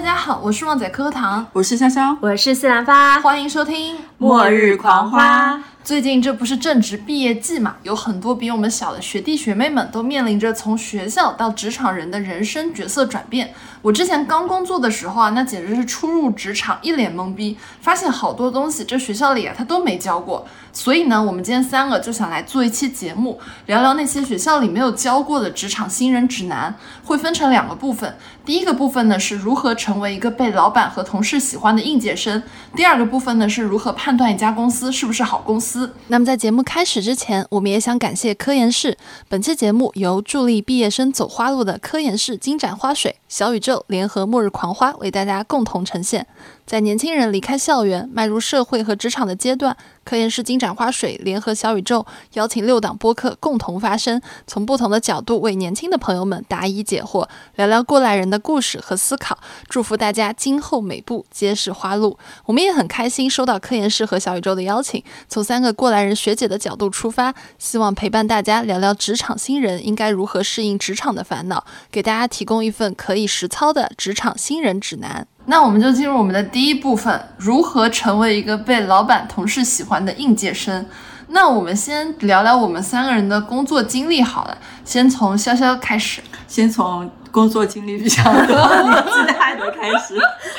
[0.00, 5.52] 大家好，我是旺仔可可糖，我是潇潇，我是西兰花，欢迎收听《末日狂花》。
[5.84, 13.52] 最近这不是正值毕业季嘛，有很多比我们小的学弟学妹们都面临着从学校到职场人的人生角色转变。
[13.82, 20.46] 我之前刚工作的时候啊，那简直是初入职场一脸懵逼，发现好多东西这学校里啊他都没教过。
[20.72, 28.16] 所以呢，我们今天三个就想来做一期节目，聊聊那些学校里没有教过的职场新人指南，会分成两个部分。
[28.44, 32.42] 第一个部分呢是如何成为一个被老板和同事喜欢的应届生，
[32.74, 35.94] 第二个部分呢是如何判断一家公司是不是好公司。
[36.08, 38.96] 那么在节目开始之前，我们也想感谢科研室。
[39.28, 46.26] 本期节目由助力毕业生走花路的科研室金盏花水、小宇宙联合末日狂花为大家共同呈现。
[46.66, 59.36] 在年轻人离开校园、迈入社会和职场的阶段，科研室金盏花水联合小宇宙邀请六档播客共同发声，从不同的角度为年轻的朋友们答疑解惑，聊聊过来人的故事和思考。
[59.68, 62.16] 祝福大家今后每步皆是花路。
[62.46, 75.26] 我们也很开心收到科研室和小宇宙的邀请，从三个过来人学姐的角度出发，希望陪伴大家聊聊职场新人应该如何适应职场的烦恼，给大家提供一份可以实操的职场新人指南。
[75.46, 80.86] 那我们就进入我们的第一部分，如何成为一个被老板、同事喜欢的应届生。
[81.28, 90.18] 那我们先聊聊我们三个人的工作经历好了，先从潇潇开始，先从工作经历比较多、年纪大的开始。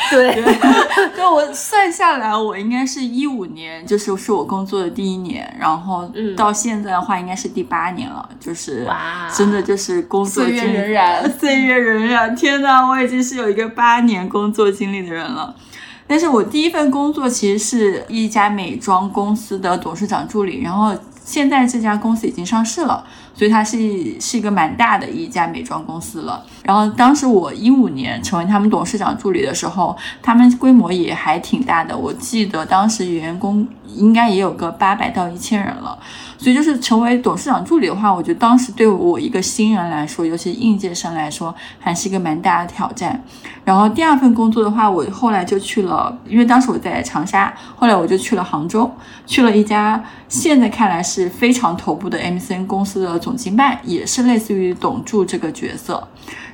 [0.10, 0.44] 对，
[1.16, 8.28] 就我算下来，我应该是一五年，就是是我工作的第一年，然后到现在的话，应该是第八年了。
[8.40, 8.88] 就是
[9.34, 12.36] 真的就是工作岁月荏苒，岁月荏苒。
[12.36, 15.54] 天呐，我已经是有一个八年工作经历的人了。
[16.08, 26.44] 但是我第一份工作其实是一家美妆公司的董事长助理，然后现在这家公司已经上市了，所以它是是一个蛮大的一家美妆公司了。
[26.64, 35.97] 然后当时我一五年成为他们董事长助理的时候，他们规模也还挺大的，我记得当时员工应该也有个八百到一千人了。
[36.38, 43.24] 所以就是成为董事长助理的话，我觉得当时对我一个新人来说，尤其应届生来说，还是一个蛮大的挑战。
[43.63, 48.91] 然后第二份工作的话，我后来就去了，因为当时我在长沙，后来我就去了杭州，
[49.28, 56.07] 去了一家现在看来是非常头部的 MCN 公司的总经办，也是类似于董助这个角色。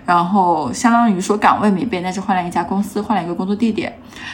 [0.08, 3.94] 然后相当于说岗位没变，但是换了一家公司，换了一个工作地点。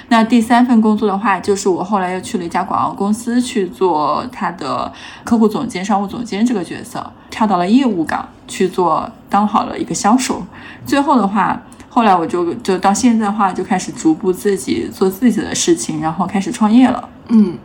[0.10, 10.44] 那第三份工作的话，就是我后来又去了一家广告公司去做他的客户总监、商务总监这个角色，跳到了业务岗去做，当好了一个销售。
[10.86, 11.60] 最后的话，
[11.90, 17.10] 后来我就就到现在的话，就开始逐步自己做自己的事情，然后开始创业了。
[17.30, 17.58] 嗯，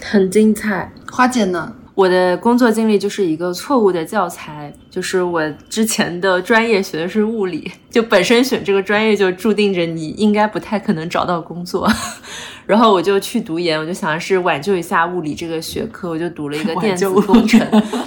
[0.00, 0.92] 很精彩。
[1.10, 1.72] 花姐呢？
[1.98, 11.90] 我的工作经历就是一个错误的教材，就是我之前的专业学的是物理，就本身选这个专业就注定着你应该不太可能找到工作，
[12.66, 17.60] 然后我就去读研，我就想是挽救一下物理这个学科，我就读了一个电子工程，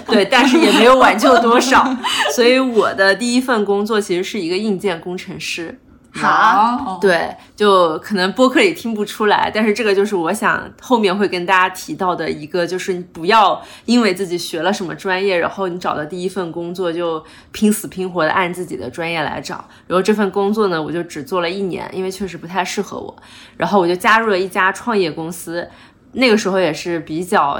[0.08, 1.86] 对，但是也没有挽救多少，
[2.34, 5.78] 所以我的第一份工作其实是一个硬件工程师。
[6.14, 19.66] 好，对，就可能播客里听不出来，但是这个就是我想后面会跟大家提到的一个，就是你不要因为自己学了什么专业，然后你找的第一份工作就拼死拼活的按自己的专业来找。
[19.88, 23.16] 然后这份工作呢，我就只做了一年，因为确实不太适合我。
[23.56, 25.68] 然后我就加入了一家创业公司，
[26.12, 27.60] 那个时候也是比较。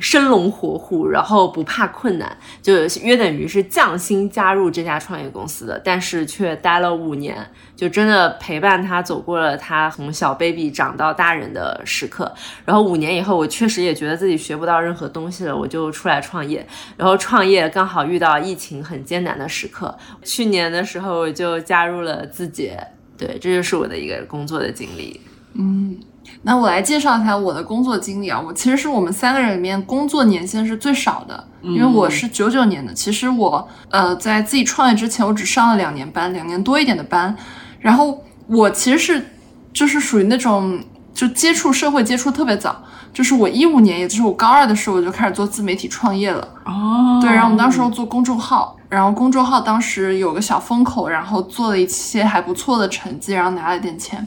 [0.00, 12.32] 生龙活虎，然后不怕困难，就约等于是降薪加入这家创业公司的，但是却待了五年，就真的陪伴他走过了他从小 baby 长到大人的时刻。
[12.64, 16.66] 然后五年以后，我确实也觉得自己学不到任何东西了，我就出来创业。
[16.96, 22.78] 然后创业刚好遇到疫情很艰难的时刻，去年的时候我就加入了字节，
[23.16, 25.20] 对，这就是我的一个工作的经历。
[25.54, 25.98] 嗯。
[26.46, 32.94] 那我来介绍一下我的工作经历啊，我其实是我们三个人里面工作年限是最少的，因为我是九九年的。
[32.94, 37.36] 其实我呃在自己创业之前，我只上了两年班，两年多一点的班。
[37.80, 39.28] 然后我其实是
[39.72, 40.78] 就是属于那种
[41.12, 42.80] 就接触社会接触特别早，
[43.12, 46.46] 就是我一五年，也就是我高二的时候，我就开始做自媒体创业了。
[46.64, 54.24] 哦，对，然后我们当时做公众号，然后公众号当时有个小风口，然后做了一些还不错的成绩，然后拿了点钱，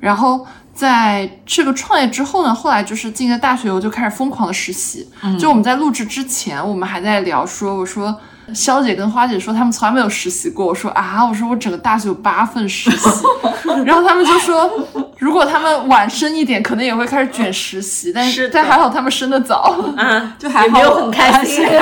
[0.00, 0.44] 然后。
[0.74, 5.08] 在这个创业之后呢，后来就是进了大学，我就开始疯狂的实习。
[5.38, 8.14] 就我们在录制之前，我们还在聊说，我说
[8.52, 10.66] 肖姐跟花姐说他们从来没有实习过。
[10.66, 13.08] 我说啊，我说我整个大学有八份实习。
[13.86, 14.70] 然后他们就说，
[15.18, 18.12] 如果他们晚生一点，可能也会开始卷实习。
[18.12, 21.64] 但是但还好他们生的早，嗯， 就还没有很开心。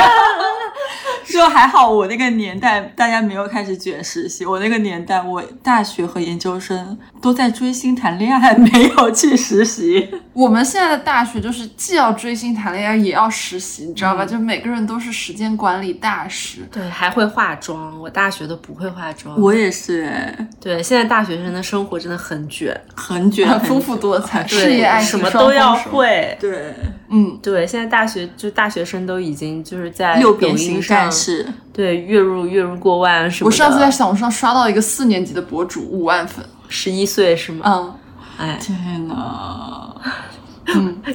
[1.28, 4.44] 就还好，我那个年代大家没有开始卷实习。
[4.44, 10.08] 我那个年代，我大学和研究生都在追星谈恋爱，没有去实习。
[10.32, 14.24] 我们现在的大学就是既要追星谈恋爱，也要实习，你知道吧？
[14.24, 16.60] 就每个人都是时间管理大师。
[16.72, 18.00] 对，还会化妆。
[18.00, 19.38] 我大学都不会化妆。
[19.40, 25.90] 我也是，哎，对，现在大学生的生活真的很卷，很卷，很丰富多彩，事业爱情什么都要双丰收。
[25.98, 26.38] 会。
[26.40, 26.74] 对，
[27.10, 31.46] 嗯，对，现在大学就大学生都已经就是在六抖边形音上战，士。
[31.74, 33.54] 对月入月入过万什么的。
[33.54, 36.44] 我上次在小红书上刷到一个四年级的博主，五万粉。
[36.68, 37.64] 十一岁是吗？
[37.66, 37.94] 嗯，
[38.42, 39.94] 哎，天呐，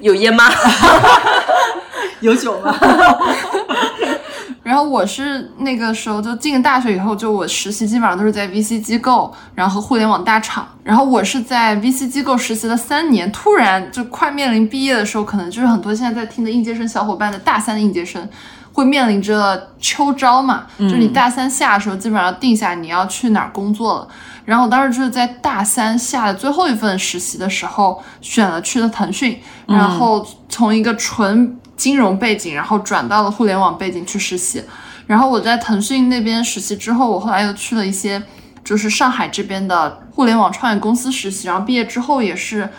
[0.01, 0.45] 有烟吗？
[2.21, 2.73] 有酒吗？
[4.63, 10.65] 然后我是那个时候就进了大学以后，就我实习基本上都是在 VC 机构，然后互联网大厂。
[10.83, 18.25] 然后我是在 VC 机构实习了三年，突然就快面临毕业的时候，可能就是很多现在在听的应届生小伙伴的大三的应届生。
[18.73, 24.07] 会面临着秋招嘛，就是你大三下的时候，基本上定下你要去哪儿工作了。
[24.47, 34.63] 然后我当时就是在大三下的最后一份实习的时候，选了去了腾讯，然后从一个纯金融背景，然后转到了互联网背景去实习。
[35.05, 38.23] 然后我在腾讯那边实习之后，我后来又去了一些
[38.63, 42.69] 就是上海这边的互联网创业公司实习，然后毕业之后也是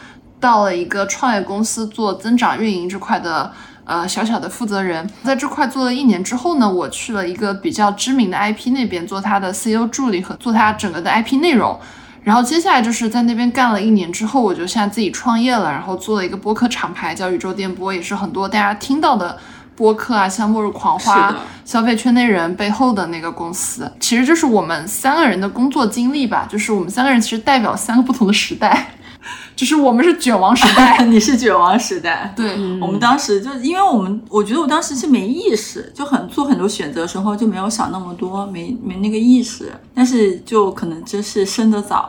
[0.40, 3.52] 到了一个创业公司做增长运营这块的。
[3.88, 11.80] 呃，小小的负责人，在这块做了一年之后呢，我去了一个比较知名的 IP 那边做他的 CEO 助理和做他整个的 IP 内容。
[12.22, 19.38] 然后接下来就是在那边干了一年之后，我就现在自己创业了，然后做了一个播客厂牌叫宇宙电波，也是很多大家听到的
[19.74, 23.90] 播客啊，像末日狂花、消费圈内人背后的那个公司。
[23.98, 28.90] 其实就是我们三个人的工作经历吧，就是我们三个人其实代表三个不同的时代，
[29.56, 32.32] 就是我们是卷王时代， 你是卷王时代。
[32.36, 39.72] 对，我们当时就，因为我们我觉得我当时是没意识，就很做很多选择的时候就没有想那么多，没没那个意识。
[39.94, 42.08] 但是就可能真是生得早，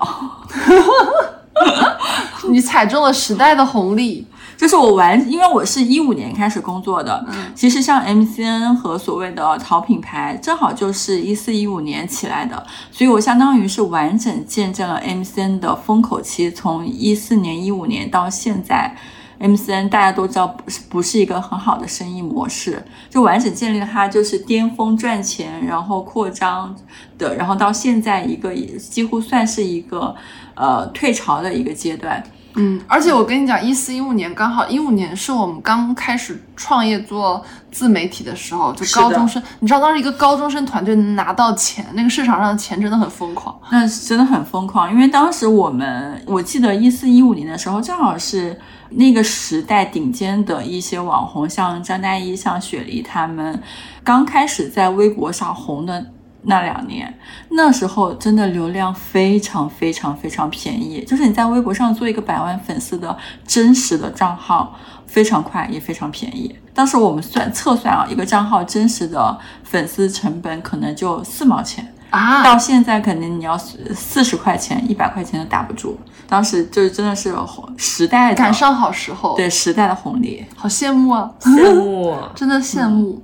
[2.49, 4.25] 你踩中了时代的红利。
[4.59, 7.25] 就是我完，因为我是一五年开始工作的，
[7.55, 18.93] 其实像 MCN 和所谓的淘品牌，正好就是一四一五年起来的，所以我相当于是完整见证了 MCN 的风口期，从一四年、一五年到现在。
[19.39, 26.75] MCN 大家都知道不是不是一个很好的生意模式，就完整建立了它就是巅峰赚钱，然后扩张
[27.17, 30.13] 的，然后到现在一个也几乎算是一个
[30.55, 32.21] 呃退潮的一个阶段。
[32.55, 43.57] 嗯，而且我跟你讲，一四一五年刚好一五年是我们刚开始创业做自媒体的时候，就高中生，你知道当时一个高中生团队能拿到钱，那个市场上的钱真的很疯狂。
[43.71, 48.59] 那是真的很疯狂，因为当时我们，我记得一四一五年的时候，正好是
[48.89, 53.61] 那个时代顶尖的一些网红，像张嘉译、像雪梨他们，
[54.03, 56.03] 刚开始在微博上红的
[56.43, 57.13] 那两年，
[57.49, 63.15] 那时候真的流量非常非常非常便宜，就是你在微博上做一个百万粉丝的
[63.45, 64.75] 真实的账号，
[65.05, 66.55] 非常快也非常便宜。
[66.73, 71.93] 当时我们算测算啊，一个账号真实的粉丝成本可能就四毛钱。
[72.09, 75.95] 啊，到现在肯定你要四十块钱、一百块钱都打不住。
[76.27, 77.35] 当时就是真的是
[77.77, 80.43] 时代的赶上好时候，对时代的红利。
[80.55, 82.17] 好羡慕啊，羡慕。
[82.33, 83.21] 真的羡慕。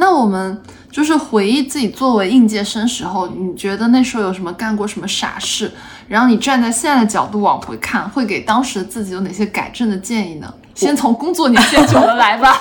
[0.00, 0.62] 那我们
[0.92, 5.70] 就是回忆自己作为应届生时候，你觉得那时候有什么干过什么傻事？
[6.06, 10.54] 然后你站在现在的角度往回看，会给当时的自己有哪些改正的建议呢？
[10.74, 12.56] 先从工作年限久了来吧。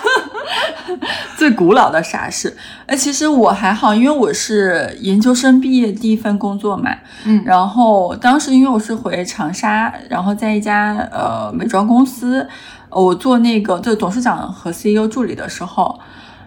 [1.38, 6.90] 最古老的傻事，哎，其实我还好，因为我是研究生毕业第一份工作嘛，
[7.26, 12.48] 嗯然后当时因为我是回长沙，然后在一家呃美妆公司，
[12.90, 16.00] 呃我做那个就董事长和 CEO 助理的时候。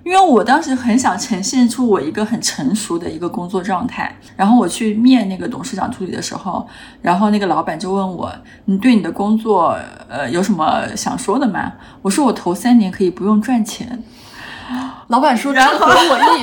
[0.04, 6.66] 因为我当时很想呈现出我一个很成熟的一个工作状态，然后我去面那个董事长助理的时候，
[7.02, 8.32] 然后那个老板就问我
[8.66, 9.76] ：“你对你的工作
[10.08, 14.02] 呃有什么想说的吗？”我说：“我头三年可以不用赚钱。”
[15.08, 16.42] 老板说这然后合我意，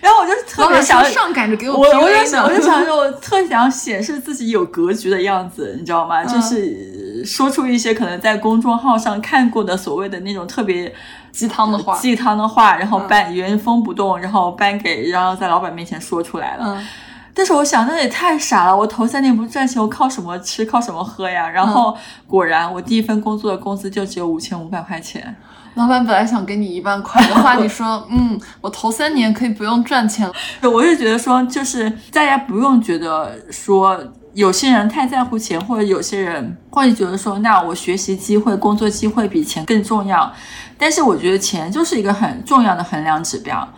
[0.00, 2.60] 然后我就特别想说，上赶着给我我就想，我就。
[2.60, 6.24] 想说，我特想显示自己有格局的样子，你知道吗？
[6.24, 10.92] 嗯就是说出一些可能在公众号上看过的所谓的那种特别
[11.36, 16.64] 鸡汤的话，鸡汤的话，然后搬原封不动，然后搬给，然后在老板面前说出来了。
[16.66, 16.86] 嗯，
[17.34, 18.74] 但是我想，那也太傻了！
[18.74, 21.46] 我头三年不赚钱，我靠什么吃，靠什么喝呀？
[21.46, 21.94] 然后
[22.26, 25.36] 果然，我第一份工作的工资就只有五千五百块钱。
[25.74, 30.32] 老板本来想给你一万块的话，你说，嗯，我头三年可以不用赚钱了。
[30.62, 34.02] 我是觉得说，就是大家不用觉得说
[34.32, 40.32] 有些人太在乎钱，或者有些人会觉得说，那我学习机会、工作机会比钱更重要。
[40.78, 43.68] 但是我觉得钱就是一个很重要的衡量指标。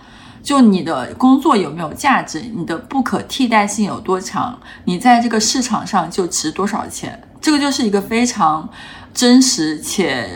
[0.41, 7.21] 就你的工作有没有价值，你的不可替代性有多强，你在这个市场上就值多少钱。
[7.41, 8.67] 这个就是一个非常
[9.13, 10.27] 真实且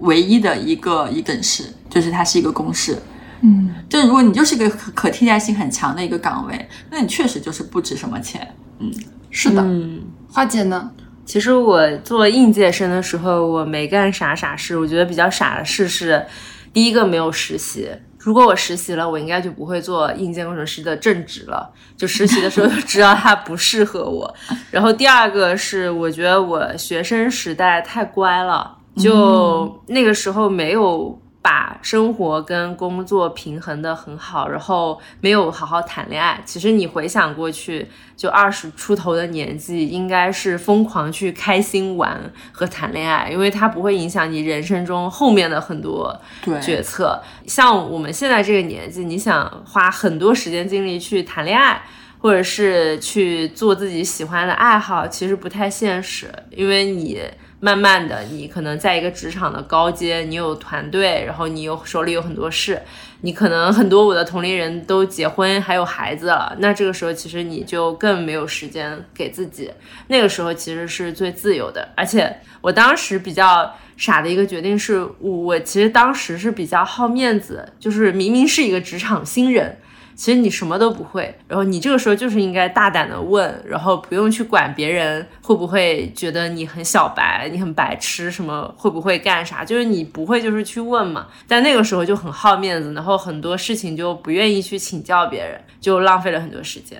[0.00, 2.98] 唯一的一个一等式，就是它是一个公式。
[3.42, 8.54] 嗯，就如果你就是一个可可替代性很强的一个岗位，那你确实就是不值什么钱。
[8.80, 8.90] 嗯
[9.30, 9.62] 是的。
[9.62, 10.90] 嗯，花姐呢？
[11.26, 14.78] 其实我做应届生的时候，我没干啥傻事。
[14.78, 16.24] 我觉得比较傻的事是，
[16.72, 17.90] 第一个没有实习。
[18.18, 21.68] 如果我实习了，我应该就不会做硬件工程师的正职了。
[21.96, 24.32] 就实习的时候就知道它不适合我。
[24.70, 31.16] 然后第二个是，我觉得我学生时代太乖了，就那个时候没有
[31.46, 36.42] 把生活跟工作平衡的很好，然后没有好好谈恋爱。
[36.44, 37.86] 其实你回想过去，
[38.16, 46.20] 就二十出头的年纪，应该是疯狂去开心玩和谈恋爱，因为它不会影响你人生中后面的很多
[46.60, 47.22] 决策。
[47.46, 51.80] 像我们现在这个年纪，你想花很多时间精力去谈恋爱，
[52.18, 57.20] 或者是去做自己喜欢的爱好，其实不太现实，因为你。
[57.58, 62.80] 慢慢的，你可能在一个职场的高阶，你有团队，然后你有手里有很多事，
[63.22, 69.70] 你可能很多我的同龄人都结婚还有孩子了，那这个时候其实你就更没有时间给自己，
[70.08, 71.88] 那个时候其实是最自由的。
[71.96, 79.78] 而且我当时比较傻的一个决定是，我我其实当时是比较好面子，就是明明是一个职场新人。
[80.16, 91.26] 其实你什么都不会，然后你这个时候就是应该大胆的问，然后不用去管别人会不会觉得你很小白，你很白痴，什么会不会干啥，就是你不会就是去问嘛。
[91.46, 96.98] 但那个时候就很好面子，然后很多事情就不愿意去请教别人，就浪费了很多时间。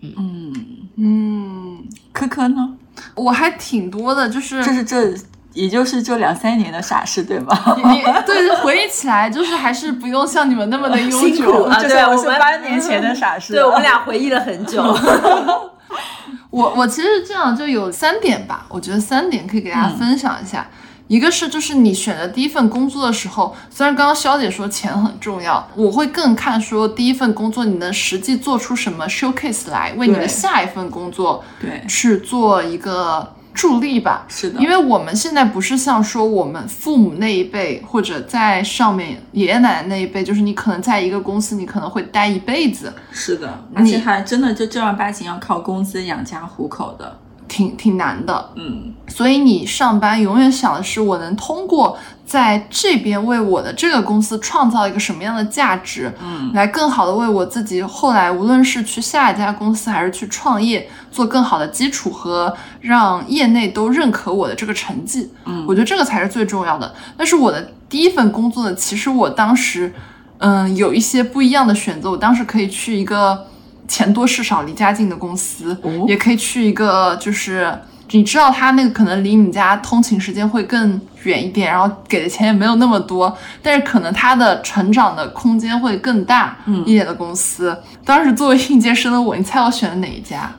[0.00, 0.54] 嗯嗯
[0.96, 2.76] 嗯，科科呢？
[3.14, 5.14] 我还挺多的，就是这是这
[5.58, 7.52] 也就是就两三年的傻事，对吗？
[7.76, 11.64] 你对回忆起来，就是还是不用像你们那么的 悠辛苦久。
[11.64, 13.54] 啊这我是对我们八年前的傻事。
[13.54, 14.80] 对我们俩回忆了很久。
[16.50, 20.66] 我我其实这样就有三点吧，我觉得三点可以给大家分享一下。
[21.08, 34.24] 一个是就是你选择第一份工作的时候，虽然刚刚肖姐说钱很重要，我会更看说第一份工作你能实际做出什么 showcase 来，为你的下一份工作对，去做一个助力吧。
[34.28, 47.18] 是的，因为我们现在不是像说我们父母那一辈，或者在上面爷爷奶奶那一辈，就是你可能在一个公司，你可能会待一辈子，是的，而且还真的就正儿八经要靠工资养家糊口的。
[47.48, 48.50] 挺挺难的。
[48.56, 65.32] 嗯，所以你上班永远想的是，我能通过在这边为我的这个公司创造一个什么样的价值，嗯，来更好的为我自己后来无论是去下一家公司还是去创业做更好的基础和让业内都认可我的这个成绩。
[65.46, 66.94] 嗯我觉得这个才是最重要的。
[67.16, 69.90] 但是我的第一份工作呢，其实我当时，
[70.36, 72.10] 嗯，有一些不一样的选择。
[72.10, 73.46] 我当时可以去一个
[73.88, 77.72] 钱多事少、离家近的公司，哦也可以去一个就是
[78.10, 87.76] 你知道他那个可能离你家通勤时间会更远一点，然后给的钱也没有那么多，但是可能他的成长的空间会更大一点的公司。
[88.04, 90.50] 当时作为应届生的我，你猜我选了哪一家？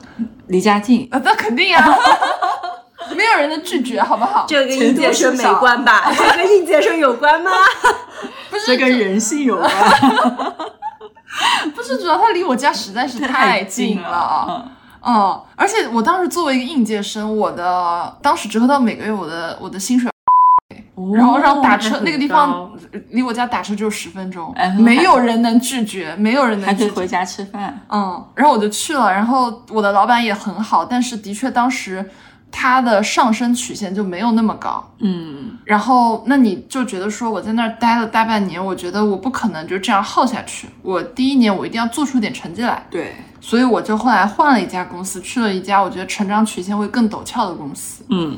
[0.48, 1.96] 离家近，啊， 那肯定啊，
[3.16, 4.46] 没有人能拒绝，好不好？
[4.50, 6.12] 这跟应届生没关吧？
[6.16, 7.50] 这跟应届生有关吗？
[8.50, 9.70] 不是这跟人性有关。
[11.74, 14.64] 不是，主要他离我家实在是太近了啊。
[15.02, 20.10] 嗯嗯，而且我当时作为一个应届生，我的当时折合到每个月我的我的薪水，
[21.14, 22.70] 然后让打车那个地方
[23.10, 26.84] 离我家打车只有十分钟哎，没有人能拒绝，没有人能拒绝。
[26.84, 27.80] 还可以回家吃饭。
[27.88, 32.10] 嗯，然后我就去了，然后我的老板也很好，但是的确当时
[32.50, 34.92] 他的上升曲线就没有那么高。
[34.98, 40.68] 嗯，然后，那你就觉得说我在那儿待了大半年，我觉得我不可能就这样耗下去。
[40.82, 48.04] 我第一年我一定要做出点成绩来，对，所以我就后来换了一家公司，去了一家我觉得成长曲线会更陡峭的公司。
[48.08, 48.36] 嗯，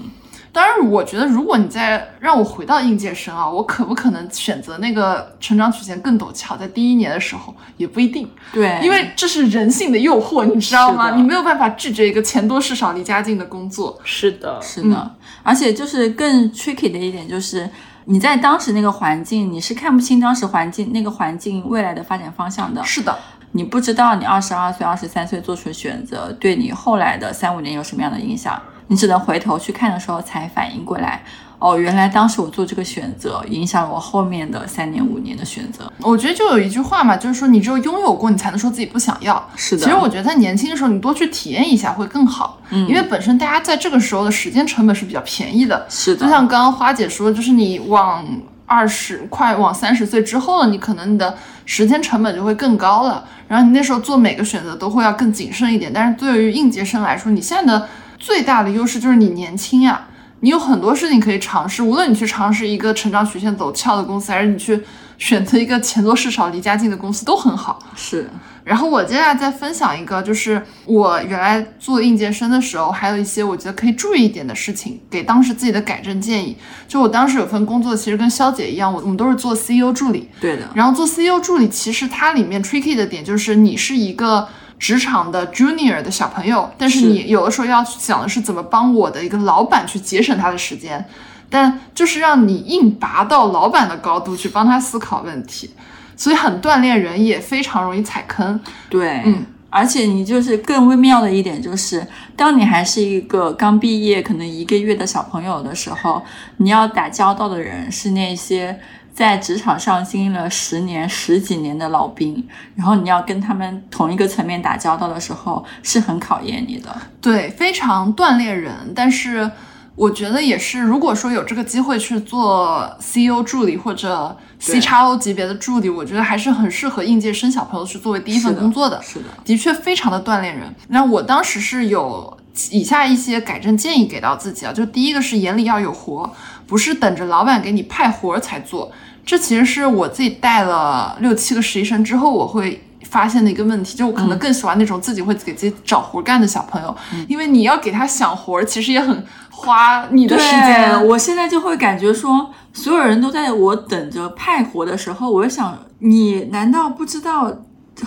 [0.52, 11.16] 当然，我觉得如果你再让我回到应届生啊，我可不可能选择那个成长曲线更陡峭，在第一年的时候也不一定，对，因为这是人性的诱惑，你知道吗？
[11.16, 13.98] 你没有办法拒绝一个钱多事少、离家近的工作。
[14.04, 17.68] 是的，是的，而且就是更 tricky 的一点就是。
[18.04, 22.82] 你在当时那个环境，你是看不清当时环境那个环境未来的发展方向的。
[22.82, 23.16] 是的，
[23.52, 28.60] 你不知道你二十二岁、二十三岁做出的选择对你后来的三五年有什么样的影响，
[28.92, 31.22] 你只能回头去看的时候才反应过来。
[31.58, 35.90] 哦，原来当时我做这个选择影响了我后面的三年、五年的选择。
[36.00, 39.42] 我觉得就有一句话嘛，就是说你只有拥有过，你才能说自己不想要。
[39.56, 42.58] 是的其实我觉得在年轻的时候，你多去体验一下会更好。
[42.68, 45.86] 嗯，因为本身大家在这个时候的时间成本是比较便宜的。
[45.88, 48.26] 是的，就像刚刚花姐说，就是你往
[48.66, 51.34] 二十快往三十岁之后了，你可能你的
[51.64, 55.92] 时间成本就会更高了，然后你那时候做每个选择都会要更谨慎一点。
[55.94, 57.88] 但是对于应届生来说，你现在的
[58.22, 60.06] 最大的优势就是你年轻呀，
[60.38, 64.80] 你有很多事情可以尝试，无论你去尝试一个成长曲线陡峭的公司，还是你去
[65.18, 67.80] 选择一个钱多事少、离家近的公司，都很好。
[67.96, 68.30] 是，
[68.62, 76.56] 然后我接下来再分享一个，就是我原来做应届生的时候，还有一些我觉得可以注意一点的事情，给当时自己的改正建议。
[76.86, 80.28] 就我当时有份工作，其实跟肖姐一样，我我们都是做 CEO 助理。
[80.40, 84.46] 对的，然后做 CEO 助理，其实它里面 tricky 的点就是你是一个
[84.82, 91.06] 职场的 junior 的小朋友，但是是你有的时候要想的是怎么帮我的一个老板去节省他的时间，
[91.48, 95.70] 但就是让你硬拔到老板的高度去帮他思考问题，
[96.16, 98.60] 所以很锻炼人，也非常容易踩坑。
[98.90, 99.46] 对，嗯。
[99.70, 106.20] 而且你就是更微妙的一点就是，当你还是一个刚毕业可能一个月的小朋友的时候，
[106.58, 108.78] 你要打交道的人是那些
[109.14, 116.96] 在职场上经历了十年、十几年的老兵，然后你要跟他们同一个层面打交道的时候，是很考验你的。
[117.20, 119.50] 对，非常锻炼人，但是
[119.94, 129.00] 我觉得也是，如果说有这个机会去做 CEO 助理或者 C 对 x O 级别的助理，我觉得还是很适合应届生小朋友去作为第一份工作的。
[129.02, 130.74] 是的，的确非常的锻炼人。
[130.88, 132.38] 那我当时是有
[132.70, 136.30] 以下一些改正建议给到自己啊，就第一个是眼里要有活，
[136.72, 138.90] 不是等着老板给你派活儿才做。
[139.26, 146.96] 这其实是我自己带了六七个实习生之后，我会发现的一个问题，就我可能更喜欢那种自己会给自己找活干的小朋友，
[147.28, 150.98] 因为你要给他想活儿，其实也很花你的时间。
[150.98, 157.54] 对，我现在就会感觉说，所有人都在我等着派活的时候，我就想，你难道不知道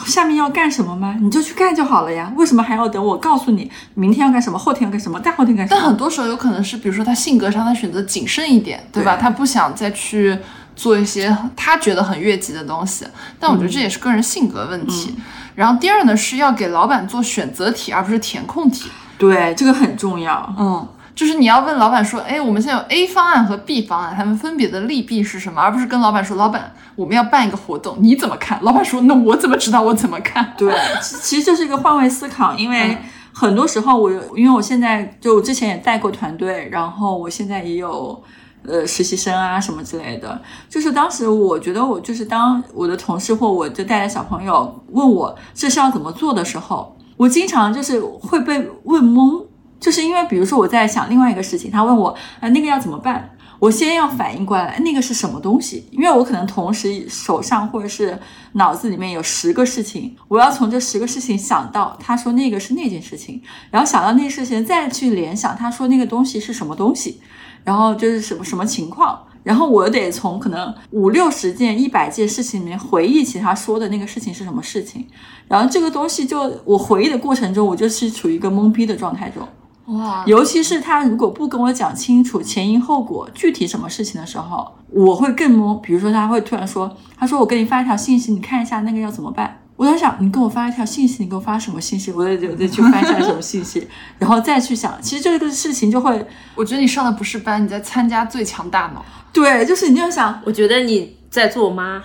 [0.06, 1.18] 下面要干什么吗？
[1.22, 5.80] 你就去干就好了呀，为什么还要等我告诉你明天要干什么，后天要干什么，大后天干什么？
[5.80, 9.16] 但很多时候有可能是，比如说他性格上他选择谨慎一点，对吧？
[9.16, 10.38] 对他不想再去
[10.76, 13.06] 做一些他觉得很越级的东西。
[13.40, 15.16] 但我觉得这也是个人性格问题。
[15.56, 18.90] 然后第二呢，是要给老板做选择题，而不是填空题。
[19.18, 20.54] 对，这个很重要。
[20.60, 28.60] 嗯，就是你要问老板说，哎，我们现在有 A 方案和 B 方案，他们分别的利弊是什么，而不是跟老板说，老板，我们要办一个活动，你怎么看？
[28.62, 30.54] 老板说，那我怎么知道我怎么看？
[30.58, 32.98] 对，其其实这是一个换位思考，因为嗯
[33.34, 38.22] 很多时候我有，因为我现在就之前也带过团队，然后我现在也有
[38.68, 40.42] 呃实习生啊什么之类的。
[40.70, 49.45] 就是当时我觉得我就是当我的同事或我就带着小朋友问我这是要怎么做的时候，我经常就是会被问懵，
[49.86, 53.30] 就是因为比如说我在想另外一个事情，他问我啊、那个要怎么办。
[53.60, 55.88] 我先要反应过来，那个是什么东西？
[55.92, 58.18] 因为我可能同时手上或者是
[58.54, 67.22] 脑子里面有十个事情，我要从这十个事情想到他说那个是那件事情，然后想到那事情，再去联想他说那个东西是什么东西，
[67.64, 75.08] 然后就是什么什么情况，然后我得从可能五六十件、一百件事情里面回忆起他说的那个事情是什么事情，
[75.48, 79.48] 然后这个东西就我回忆的过程中，我就是处于一个懵逼的状态中。
[79.88, 85.80] 哇，尤其是他如果不跟我讲清楚前因后果、具体什么事情的时候，我会更懵。
[85.80, 92.10] 比如说，他会突然说：“他说我给你发一条信息，你看一下那个要怎么办。”我在想，你给我发一条信息，你给我发什么信息？
[92.12, 93.86] 我得我得去翻一下什么信息，
[94.18, 94.98] 然后再去想。
[95.02, 99.04] 其实这个事情就会，我觉得你上的不是班，你在参加最强大脑。
[99.34, 102.02] 对，就是你就想，我觉得你在做妈，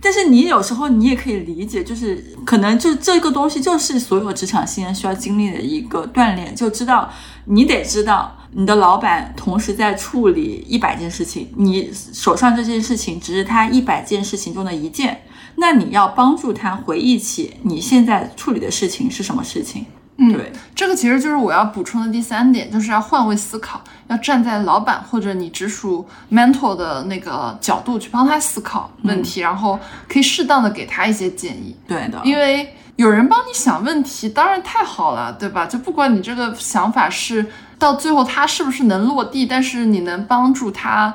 [0.00, 7.10] 但是你有时候你也可以理解，就是可能就这个东西就是所有职场新人需要经历的一个锻炼，就知道
[7.46, 15.22] 你得知道你的老板同时在处理一百件事情，你手上这件事情只是他一百件事情中的一件，
[15.56, 19.84] 那你要帮助他回忆起你现在处理的事情是什么事情。
[20.20, 29.78] 嗯对，这个其实就是我要补充的第三点，就是要换位思考，要站在老板或者你直属 mentor 的那个角度去帮他思考问题，然后
[30.08, 31.76] 可以适当的给他一些建议。
[31.86, 35.66] 对的，因为有人帮你想问题，当然太好了，对吧？
[35.66, 37.46] 就不管你这个想法是
[37.78, 41.14] 到最后他是不是能落地，但是你能帮助他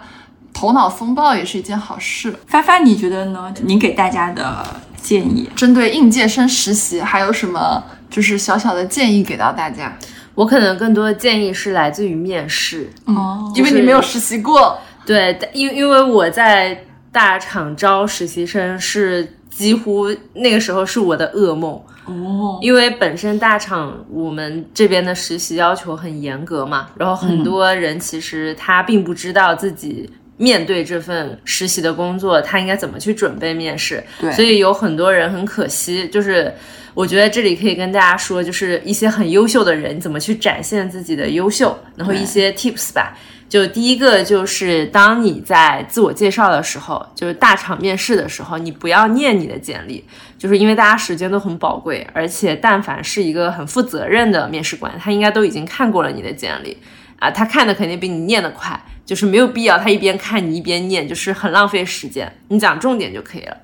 [0.54, 2.34] 头脑风暴也是一件好事。
[2.48, 3.54] 发发你觉得呢？
[3.64, 4.66] 你给大家的
[5.02, 5.50] 建议？
[5.58, 9.98] 针对应届生实习，还有什么就是小小的建议给到大家？
[10.36, 21.74] 我可能更多的建议是来自于面试，哦因为你没有实习过，对，因因为我在大厂招实习生是几乎那个时候是我的噩梦，
[22.06, 30.10] 哦，因为本身大厂我们这边的实习要求很严格嘛，然后很多人其实他并不知道自己。
[30.36, 34.04] 面对这份实习的工作，他应该怎么去准备面试？
[34.20, 36.52] 对所以有很多人很可惜，就是
[36.94, 43.18] 我觉得这里可以跟大家说，就是一些很优秀的人怎么去展现自己的优秀，然后一些 tips 吧。
[43.50, 50.04] 就第一个就是当你在自我介绍的时候，就是大厂面试的时候，你不要念你的简历，
[50.40, 56.76] 就是因为大家时间都很宝贵，而且但凡是一个很负责任的面试官，他应该都已经看过了你的简历
[57.20, 63.58] 啊，他看的肯定比你念的快，就是没有必要他一边看你一边念，就是很浪费时间，你讲重点就可以了。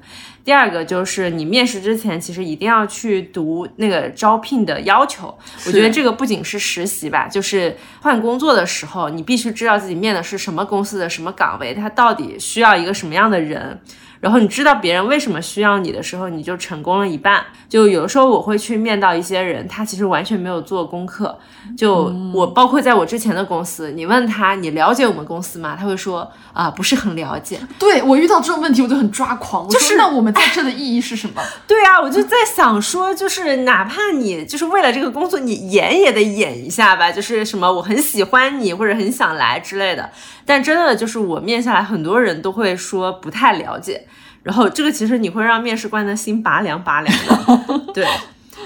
[0.50, 5.28] 第二个就是你面试之前，其实一定要去读那个招聘的要求。
[5.68, 13.80] 我觉得这个不仅是实习吧，就是换工作的时候，你必须知道自己面的是什么公司的什么岗位，它到底需要一个什么样的人。
[14.20, 17.44] 然后你知道别人为什么需要你的时候，你就成功了一半。
[17.70, 21.38] 就有的时候我会去面到一些人，他其实完全没有做功课。
[21.78, 25.78] 就我包括在我之前的公司，你问他你了解我们公司吗？
[25.80, 27.60] 他会说啊不是很了解。
[27.78, 31.42] 对我遇到这种问题我就很抓狂，就是那我们在这的意义是什么？
[31.68, 40.10] 对啊，我就在想说，就是哪怕你就是为了这个工作，你演也得演一下吧，就是什么我很喜欢你或者很想来之类的。
[40.46, 44.04] 但真的就是我面下来，很多人都会说不太了解，
[44.50, 47.94] 然后这个其实你会让面试官的心拔凉拔凉的。
[47.94, 48.04] 对，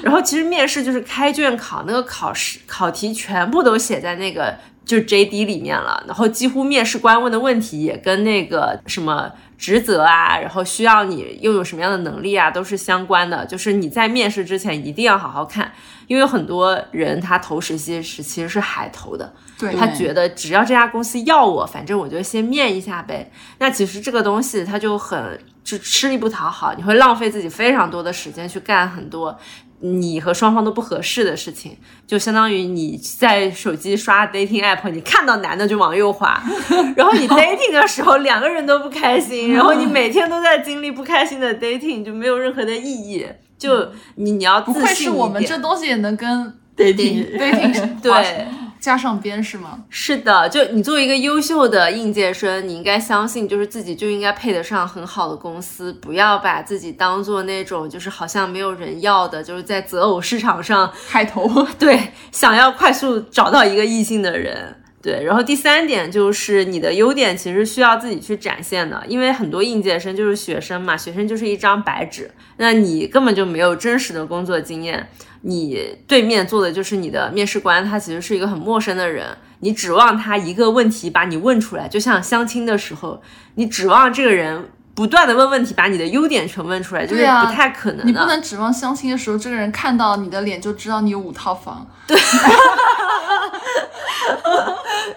[0.01, 13.45] 然后其实面试就是开卷考，那个考试考题全部都写在那个就是 J D 里面了，然后几乎面试官问的问题也跟那个什么职责啊，然后需要你拥有什么样的能力啊，都是相关的。
[13.45, 15.73] 就是你在面试之前一定要好好看，
[16.07, 19.33] 因为很多人他投实习时其实是海投的。
[19.57, 23.31] 对他觉得只要这家公司要我，反正我就先面一下呗。
[23.59, 29.37] 那其实这个东西他就很就吃力不讨好，你会浪费自己非常多的时间去干很多
[29.79, 36.41] 你和双方都不合适的事情，就相当于你在手机刷 dating app，你看到男的就往右滑，
[36.97, 43.25] 然后你 dating 的时候两个人都不开心， 然后你每天都在经历不开心的 dating，就没有任何的意义。
[43.63, 45.57] 就你你要不自信一愧是我们这。
[45.63, 48.45] 东西也能跟 dating dating 对，
[48.81, 49.79] 加上边是吗？
[49.89, 61.47] 是的，就你作为一个优秀的应届生，你应该相信，就是自己就应该配得上很好的公司，不要把自己当做那种就是好像没有人要的，就是在择偶市场上海投
[61.79, 64.82] 对想要快速找到一个异性的人。
[65.03, 75.09] 对，然后第三点就是你的优点其实需要自己去展现的，因为很多应届生就是学生嘛，学生就是一张白纸，那你根本就没有真实的工作经验，
[75.41, 79.27] 你对面坐的就是你的面试官，他其实是一个很陌生的人，
[79.59, 83.21] 你指望他一个问题把你问出来，就像相亲的时候，
[83.55, 88.05] 你指望这个人不断的问问题，把你的优点全问出来，就是不太可能的。
[88.05, 91.85] 你不能指望相亲的时候，这个人看到你的脸就知道你有五套房。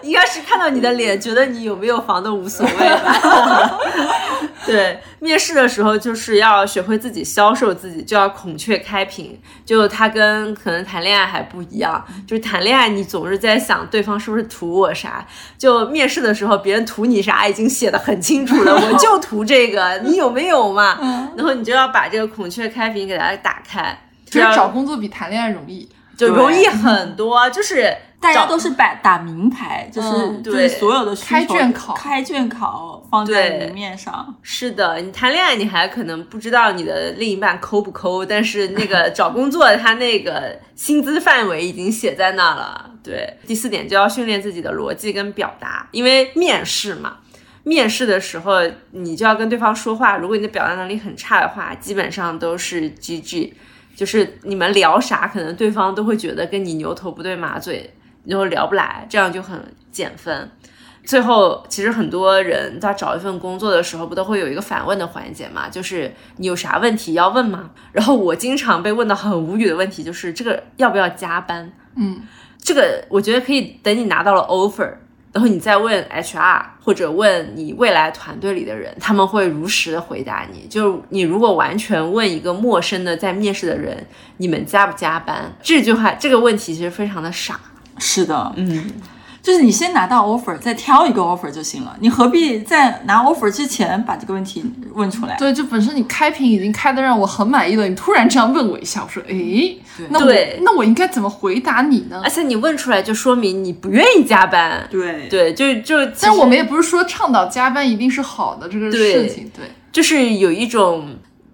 [0.01, 3.79] 应该是看到你的脸，觉得你有没有房都无所谓吧。
[4.65, 9.39] 对，面试的时候就是要学会自己销售自己，就要孔雀开屏。
[9.65, 15.25] 就它跟可能谈恋爱还不一样，就是谈恋爱你总是在想对方是不是图我啥，
[15.57, 20.97] 就面试的时候别人图你啥已经写的很清楚了，我就图这个， 你有没有嘛？
[21.37, 25.87] 然后你就要把这个孔雀开屏给它打开，其实要找工作比谈恋爱容易。
[26.17, 34.35] 就容易很多，就是大家都是摆打名牌，就是、嗯就是对所有的需求开卷考开卷考放在明面上。
[34.41, 42.91] 是的，你谈恋爱你还可能不知道你的另一半抠不抠，但是那个找工作，他那个薪资范围已经写在那了。
[43.03, 47.17] 对，第四点就要训练自己的逻辑跟表达，因为面试嘛，
[47.63, 48.55] 面试的时候
[48.91, 53.53] 你就要跟对方说话，如果你的表达能力很差的话，基本上都是 GG，
[53.97, 57.91] 就是你们聊啥，可能对方都会觉得跟你牛头不对马嘴，
[58.25, 59.59] 然后聊不来，这样就很
[59.91, 60.51] 减分。
[61.03, 65.67] 最后，其实很多人在找一份工作的时候，不都会有一个反问的环节嘛？
[65.67, 67.71] 就是你有啥问题要问吗？
[67.91, 71.73] 然后我经常被问到很无语的问题，就是这个要不要加班？
[71.95, 72.21] 嗯，
[72.59, 74.93] 这个我觉得可以等你拿到了 offer，
[75.33, 80.67] 然后你再问 HR 或者问你未来团队里的人，他们会如实的回答你。
[80.67, 84.05] 就你如果完全问一个陌生的在面试的人，
[84.37, 85.53] 你们加不加班？
[85.61, 87.59] 这句话这个问题其实非常的傻。
[87.99, 88.91] 是的，嗯，
[89.47, 91.95] 就是你先拿到 offer，再挑一个 offer 就行了。
[92.01, 94.61] 你何必在拿 offer 之前把这个问题
[94.93, 95.37] 问出来？
[95.37, 99.79] 对，就本身你开屏已经开的让我很满意了，你突然这样问我一下，我说，诶，
[100.09, 100.33] 那我
[100.63, 102.29] 那我应该怎么回答你呢而？
[102.29, 104.85] 且你问出来就说明你不愿意加班。
[104.91, 111.07] 对对，就就，但我们也不是说倡导加班一定是好的这个事情，对，就是有一种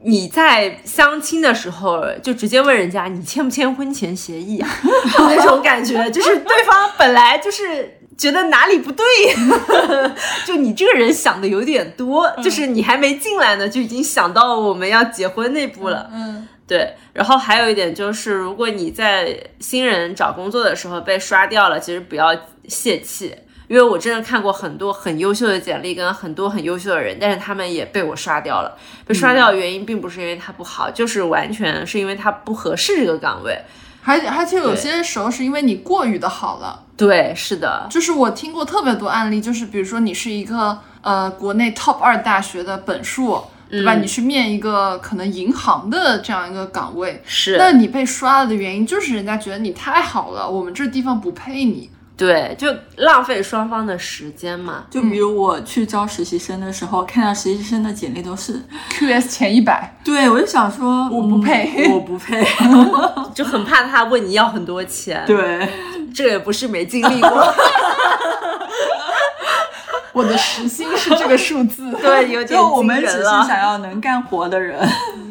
[0.04, 4.70] 你在相亲的时候就直接问人家你签不签婚前协议啊
[5.20, 8.00] 那种感觉，就是对方本来就是。
[8.16, 9.04] 觉得哪里不对，
[10.46, 16.08] 就你这个人想的有点多，就是你还没进来呢，就已经想到我们要结婚那步了。
[16.14, 23.34] 嗯，对，然后还有一点就是，如果你在新人找工作的时候被刷掉了，其实不要泄气。
[23.68, 28.78] 因为我真的看过很多很优秀的简历跟很多很优秀的人，但是他们也被我刷掉了。
[29.06, 33.58] 被刷掉的原因并不是因为他不好，就是完全是因为他不合适这个岗位。
[34.06, 36.84] 而且而且有些时候是因为你过于的好了。
[36.98, 43.96] 对，是的，就是我听过特别多案例，就是比如说你是一个呃国内 top 二大学的本硕，对吧？
[43.96, 47.56] 你去面一个可能银行的这样一个岗位，是。
[47.58, 51.90] 那你被刷了的原因就是人家觉得你太好了，我们这地方不配你。
[52.26, 54.86] 对，就浪费双方的时间嘛。
[54.90, 62.42] 就比如我去招实习生的时候，看到实习生的简历都是 QS 前一百，对我就想说我不配，我不配，
[63.36, 65.22] 就很怕他问你要很多钱。
[65.28, 65.68] 对，
[66.16, 67.30] 这也不是没经历过。
[70.14, 74.80] 我的时薪是这个数字，对，有 点就我们只是想要能干活的人。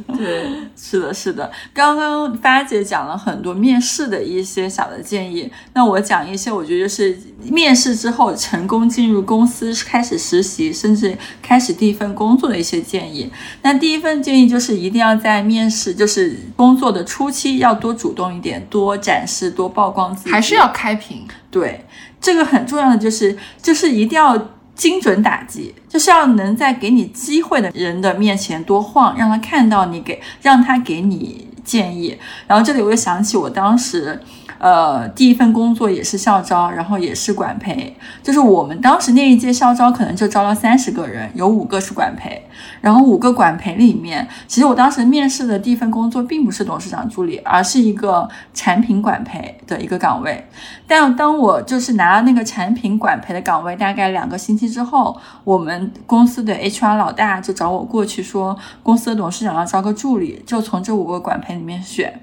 [0.17, 1.51] 对，是的，是的。
[1.73, 13.31] 刚刚发姐讲了很多面试的一些小的建议，那我讲一些我觉得就是面试之后成功进入公司开始实习，甚至开始第一份工作的一些建议。
[13.63, 21.27] 那第一份建议就是一定要在面试，就是工作的初期要多主动一点，多展示，多曝光自己，还是要开屏。
[21.51, 21.85] 对，
[22.21, 24.49] 这个很重要的就是，就是一定要。
[24.75, 32.19] 精准打击，就是要能在给你机会的人的面前多晃，让他看到你给，让他给你建议。
[32.47, 34.21] 然后这里我又想起我当时。
[34.63, 42.41] 呃，第一份工作也是校招，然后也是管培，就是我们当时那一届校招可能就招了三十个人，有五个是管培，
[42.81, 50.47] 然后五个管培里面，其实我当时面试的第一份工作并不是董事长助理，而是一个产品管培的一个岗位。
[50.87, 62.21] 但当我就是拿了那个产品管培的岗位，大概两个星期之后，我们公司的 HR 老大就找我过去说，公司的董事长要招个助理，就从这五个管培里面选。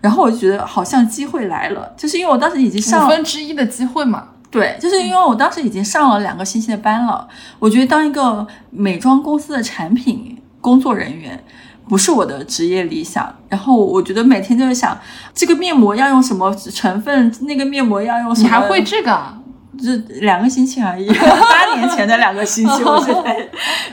[0.00, 4.24] 然后我就觉得好像机会来了，就是因为我当时已经上五分之一的机会嘛。
[4.50, 7.28] 对，就是因为我当时已经上了两个星期的班了。
[7.58, 11.40] 我觉得当一个美妆公司的产品工作人员
[11.88, 13.32] 不是我的职业理想。
[13.48, 14.98] 然后我觉得每天就是想，
[15.32, 18.48] 这个面膜要用什么成分，那个面膜要用什么。
[18.48, 19.39] 你还会这个？
[19.80, 23.48] 就两个星期而已， 八年前的两个星期，我现在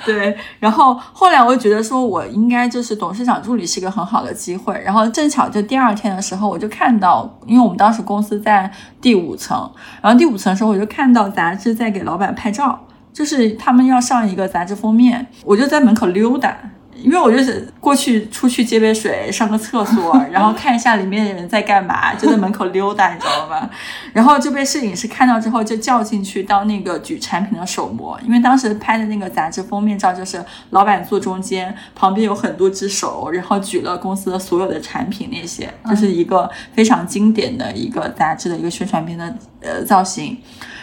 [0.05, 0.37] 对。
[0.59, 4.79] 然后后来我就觉得说，我应该就是董事长助理是个很好的机会。
[4.85, 8.71] 然后正巧就第二天的时候，我就看到，因为我们当时公司在
[9.01, 9.69] 第五层，
[10.01, 12.79] 然后第五层的时候，我就看到杂志在给老板拍照，
[13.13, 16.57] 就是他们要上一个杂志封面，我就在门口溜达。
[17.03, 23.69] 因为我就是过去出去接杯水，上个厕所， 然后看一下里面的人在干嘛，就在门口溜达，你知道吗？
[24.13, 28.19] 然后就被摄影师看到之后，就叫进去当那个举产品的手模。
[28.25, 40.37] 因为当时拍的那个杂志封面照，就是老板坐中间，旁边有很多只手，然后举了公司的所有的产品，那些就是一个非常经典的一个杂志的一个宣传片的呃造型。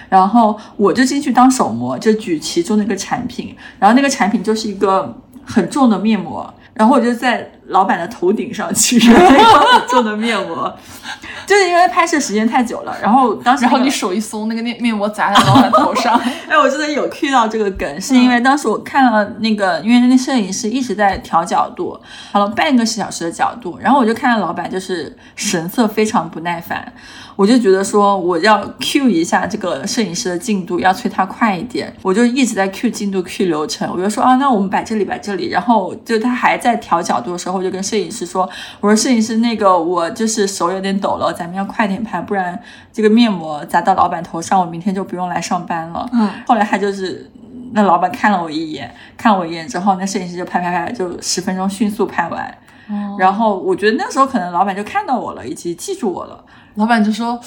[0.09, 5.20] 然后我就进去当手模，就举其中的一个产品，然后那个产品就是一个。
[5.46, 10.72] 很重的面膜，然后我就在老板的头顶上取那个很重的面膜，
[11.46, 16.20] 就是因为拍摄时间太久了，然后当时然后你手一松，那个面面膜砸在老板头上。
[16.48, 21.98] 哎，我真的有 cue 到这个梗，是因为当时我看了那个，因为那摄影师一直在调角度，
[22.31, 26.92] 调了半个小时的角度，然后我就看到老板就是神色非常不耐烦。
[27.37, 31.92] 我就觉得说我要 Q 一下这个摄影师的进度，要催他快一点。
[32.00, 33.90] 我就一直在 Q 进度、Q 流程。
[33.92, 35.48] 我就说啊，那我们摆这里，摆这里。
[35.48, 38.49] 然后就他还在调角度的时候，我就跟摄影师说
[38.81, 42.59] ：“我说摄影师，那个我就是手有点抖了，咱们要快点拍，不然
[42.93, 46.31] 这个面膜砸到老板头上，我明天就不用来上班了。”嗯。
[46.47, 47.31] 后来他就是
[47.73, 52.43] 那老板看了我一眼，看我一眼之后，那摄影师就拍拍拍，就十分钟迅速拍完。
[52.88, 53.17] 哦。
[53.19, 56.45] 然后我觉得那时候可能老板就看到我了，以及记住我了。
[56.75, 57.38] 老板就说：“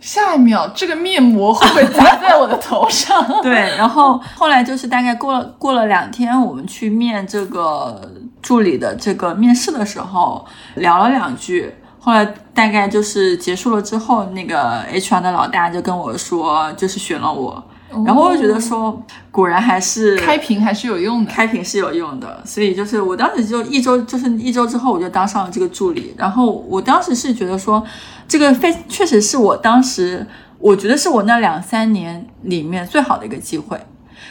[0.00, 8.00] 下一秒这个面膜会不会砸在我的头上？” 对，然后后来就是大概过了过了两天，我们去面这个
[8.42, 11.72] 助理的这个面试的时候，聊了两句。
[11.98, 17.62] 后来大概就是结束了之后，那个 HR 的老大就跟我说，就是选了我。
[18.04, 19.00] 然后我就觉得说，
[19.30, 22.42] 果然还是开屏还是有用的，开屏是有用的。
[22.44, 26.14] 所以就是我当时就一周，就是一周之后我就当上了这个助理。
[26.16, 27.82] 然后我当时是觉得说。
[28.28, 30.26] 这个非确实是我当时，
[30.58, 33.78] 我觉得是我那两三年里面最好的一个机会，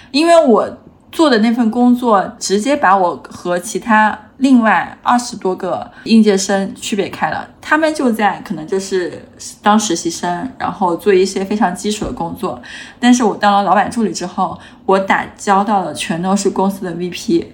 [0.09, 0.67] 因为我
[1.11, 7.47] 做的那份工作直接把我和其他另外二十多个应届生区别开了。
[7.59, 9.23] 他们就在可能就是
[9.61, 12.61] 当实习生，然后做一些非常基础的工作，
[12.99, 17.45] 但是我当了老板助理之后，我打交道的全都是公司的 VP，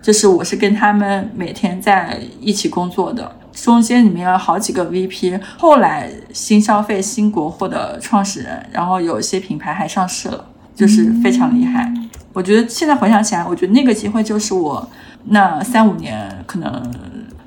[0.00, 3.36] 就是我是跟他们每天在一起工作的。
[3.52, 10.44] 中间里面有好几个 VP，后来新消费、新国货的创始人，然后有些品牌还上市了，
[10.74, 11.92] 就是非常厉害。
[12.32, 14.88] 我觉得现在回想起来，我觉得那个机会就是我
[15.24, 16.82] 那三五年可能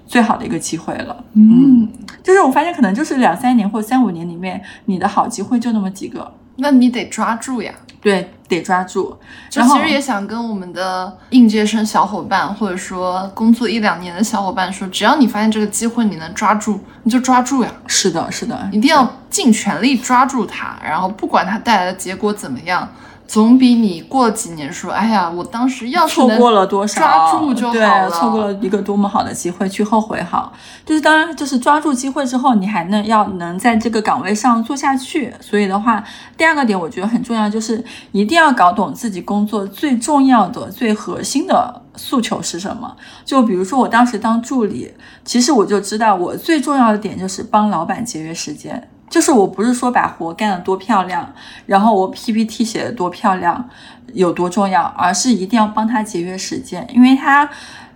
[0.06, 1.24] 最好的一个机会了。
[1.34, 1.90] 嗯，
[2.24, 6.32] 就是我发现可能就是两三年或三五年里面，你的好机会就那么几个。
[6.58, 7.74] 那你得抓住呀。
[8.00, 9.18] 对，得抓住。
[9.50, 17.72] 就其实也想跟我们的应届生小伙伴，或者说工作一两年的小伙伴说，只要你发现这个机会你能抓住，你就抓住呀。
[17.88, 22.88] 是的，是的，一定要尽全力抓住它，然后不管它带来的结果怎么样。
[23.28, 28.10] 总比你过几年说，哎呀，我当时要是错过了多少，抓住就好了。
[28.10, 30.54] 对，错过了一个多么好的机会，去后悔好。
[30.86, 35.34] 就是当然，就是抓住机会之后，你还能要能在这个岗位上做下去。
[35.42, 36.04] 所以的话，
[36.38, 42.96] 第二个点我觉得很重要，就是一定要搞懂自己工作最重要的、最核心的诉求是什么。
[43.26, 48.88] 就比如说我当时当助理，其实我就知道我最重要的点就是帮老板节约时间。
[49.10, 51.34] 就是我不是说把活干得多漂亮，
[51.66, 53.70] 然后我 PPT 写的多漂亮，
[54.14, 57.50] 有多重要，而是一定要帮他节约时间，因为他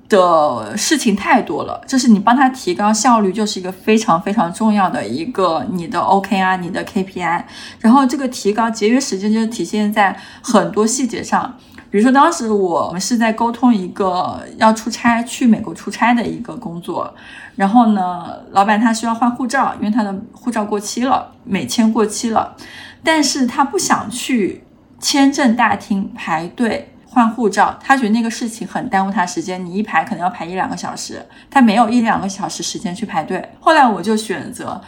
[0.08, 1.82] 的事情太多了。
[1.88, 7.44] 就是你帮他提高效率，就是一个非常非常重要的一个你的 OKR、你的 KPI。
[7.80, 11.58] 然后这个提高节约时间，就体现在很多细节上。
[11.92, 17.12] 比如说，当时我们是在沟通一个要出差去美国出差的一个工作，
[17.56, 22.56] 然后呢，老板他需要换护照，因为他的护照过期了，美签过期了，
[23.04, 24.64] 但是他不想去
[25.00, 33.50] 签证大厅排队换护照，他觉得那个事情很耽误他时间，你一排可能要排一两个小时，他没有一两个小时时间去排队。
[33.60, 34.80] 后来我就选择。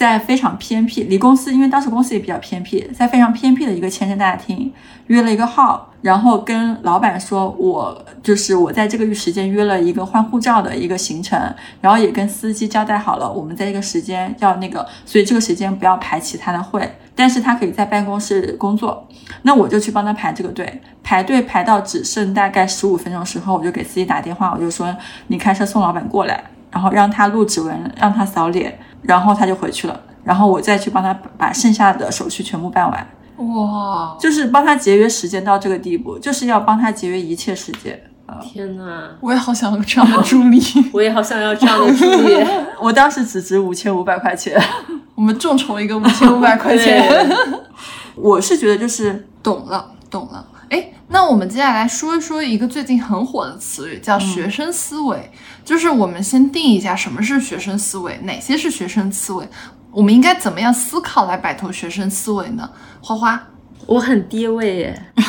[0.00, 4.72] 在非常偏僻，离公司，因为当时公司也比较偏僻，在非常偏僻的一个签证大厅
[5.08, 11.38] 约了一个号，然后跟老板说，我就是我在这个时间约了一个换护照的一个行程，
[11.82, 19.06] 然后也跟司机交代好了，我们在这个时间要那个，所以这个时间不要排其他的会，但是他可以在办公室工作，
[19.42, 28.78] 那我就去帮他排这个队，排队排到只剩大概十五分钟时候，我就给司机打电话，我就说你开车送老板过来，然后让他录指纹，让他扫脸。
[29.02, 33.06] 然后他就回去了，然后我再去帮他把剩下的手续全部办完。
[33.36, 38.02] 哇，就是帮他节约时间到这个地步，就是要帮他节约一切时间。
[38.40, 40.60] 天哪， 我也好想要这样的助理，
[40.92, 42.46] 我也好想要这样的助理。
[42.80, 44.56] 我当时只值五千五百块钱，
[45.16, 47.28] 我们众筹一个五千五百块钱。
[48.14, 50.44] 我是觉得就是懂了，懂了。
[51.10, 55.30] 哎，那我们接下来说一说一个最近很火的词语，叫学生思维。
[55.64, 59.46] 就是我们先定一下什么是学生思维，哪些是学生思维，
[59.92, 62.70] 我们应该怎么样思考来摆脱学生思维呢？
[63.02, 63.40] 花花，
[63.86, 65.02] 我很低位耶，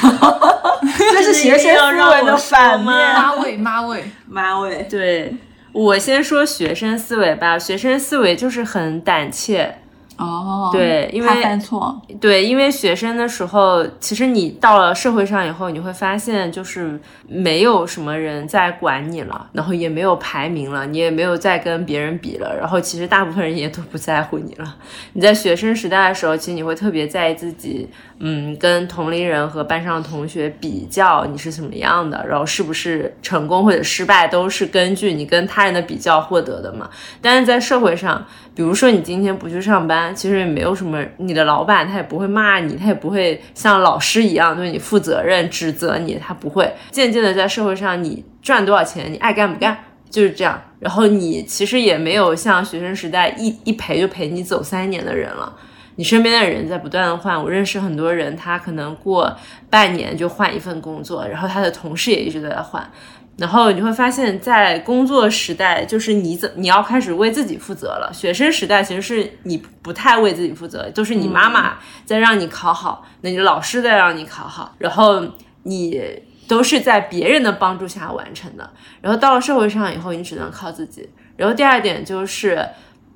[0.97, 4.87] 这是学生思维的反面，妈位妈位妈位。
[4.89, 5.35] 对
[5.73, 9.80] 我先说学生思维吧，学生思维就是很胆怯。
[10.21, 24.75] 哦，对，因为犯错，对，因为学生的时候，其实你到了社会上以后，你会发现就是没有什么人在管你了，然后也没有排名了，你也没有再跟别人比了，然后其实大部分人也都不在乎你了。
[25.13, 27.89] 你在学生时代的时候，其实你会特别在意自己。
[28.23, 32.23] 嗯，跟同龄人和班上的同学比较，你是怎么样的？
[32.27, 36.87] 然后是不是成功或者失败，都是根据你跟他人的比较获得的嘛？
[37.19, 46.71] 但是在社会上，比如说你今天不去上班，其实也没有什么，你的老板他也不会骂你，他也不会像老师一样对你负责任、指责你，他不会。
[46.91, 49.77] 渐渐的在社会上，你赚多少钱，你爱干不干，
[50.09, 50.61] 就是这样。
[50.79, 55.55] 然后你其实也没有像学生时代一一陪就陪你走三年的人了。
[55.95, 59.31] 你身边的人在不断的换，我认识很多人，他可能过
[59.69, 62.89] 半年就换一份工作，然后他的同事也一直都在换，
[63.37, 68.11] 然后你会发现在工作时代，就是你怎你要开始为自己负责了。
[68.13, 75.23] 学生时代其实是你不太为自己负责，都是你妈妈在让你考好，那你的老师在让你考好，然后
[75.63, 76.01] 你
[76.47, 78.69] 都是在别人的帮助下完成的。
[79.01, 81.09] 然后到了社会上以后，你只能靠自己。
[81.35, 82.67] 然后第二点就是，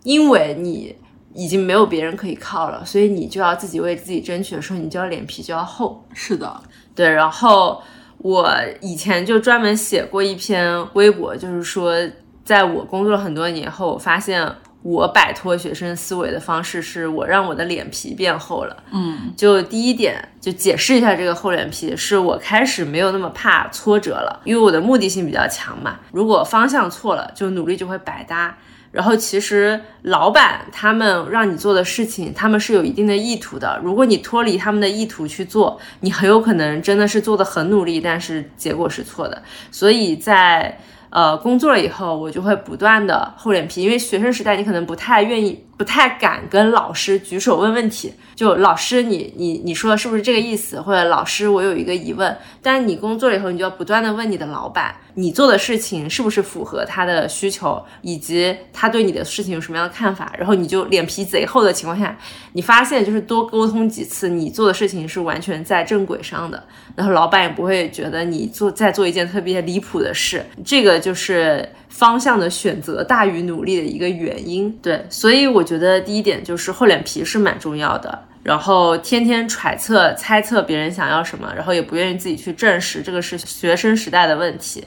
[0.03, 0.95] 因为你。
[1.37, 6.01] 已经没有别人可以靠了，所以你就要自己为自己争取的时候，你就要脸皮就要厚。
[6.13, 6.61] 是的，
[6.95, 7.09] 对。
[7.11, 7.83] 然后
[8.25, 8.51] 我
[8.81, 11.95] 以前就专门写过一篇微博，就是说，
[12.43, 14.51] 在我工作了很多年后，我发现
[14.81, 18.75] 我摆脱学生思维的方式是我让我的脸皮变厚了。
[18.91, 25.99] 嗯，就第一点，就解释一下这个厚脸皮，是我开始没有那么怕挫折了，因为我的目的性比较强嘛。
[26.11, 28.57] 如果方向错了，就努力就会白搭。
[28.95, 33.77] 然后其实老板他们让你做的事情，他们是有一定的意图的。
[33.83, 39.43] 如果你脱离他们的意图去做，你很有可能真的是做的很努力，但是结果是错的。
[39.69, 40.79] 所以在
[41.09, 52.35] 呃，工作了以后，我就会不断的厚脸皮，因为学生时代你可能不太愿意、不太敢跟老师举手问问题，就老师你你你说的是不是这个意思，或者老师我有一个疑问。
[52.61, 60.33] 但你工作了以后，你就要不断的问你的老板，你做的事情是不是符合他的需求，以及他对你的事情有什么样的看法。
[60.37, 62.17] 然后你就脸皮贼厚的情况下，
[62.51, 66.61] 你发现就是多沟通几次，你做的事情是完全在正轨上的，
[66.95, 70.45] 然后老板也不会觉得你做在做一件特别离谱的事。
[70.65, 70.99] 这个。
[71.05, 84.83] 就是方向的选择大于努力的一个原因，对，所以我觉得第一点就是厚脸皮是蛮重要的，然后天天揣测、猜测别人想要什么，然后也不愿意自己去证实，这个是学生时代的问题。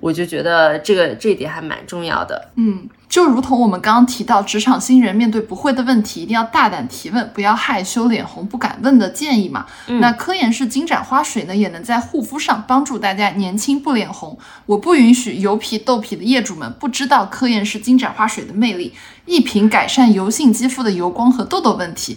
[0.00, 9.66] 我就觉得这个这一点还蛮重要的，嗯，就如同我们刚刚提到，职场新人面对不会的问题，一定要大胆提问，不要害羞脸红不敢问的建议嘛。
[10.00, 14.38] 那科研式金盏花水呢，也能在护肤上帮助大家年轻不脸红。
[14.66, 18.94] 我不允许油皮痘皮的业主们不知道科研式金盏花水的魅力，
[19.26, 22.16] 一瓶改善油性肌肤的油光和痘痘问题，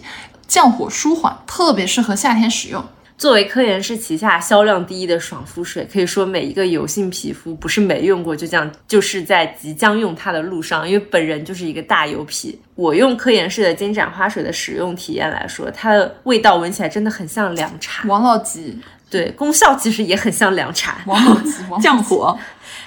[0.52, 2.84] 降火舒缓，特别适合夏天使用。
[3.16, 10.86] 作为科颜氏旗下销量第一的爽肤水，可以说每一个油性皮肤不是没用过，就这样就是在即将用它的路上。
[10.86, 18.06] 因为本人就是一个大油皮，我用科颜氏的金盏花水的使用体验来说，它的味道闻起来真的很像凉茶。
[18.06, 18.78] 王老吉，
[19.08, 20.98] 对，功效其实也很像凉茶。
[21.06, 22.38] 王老吉，降火。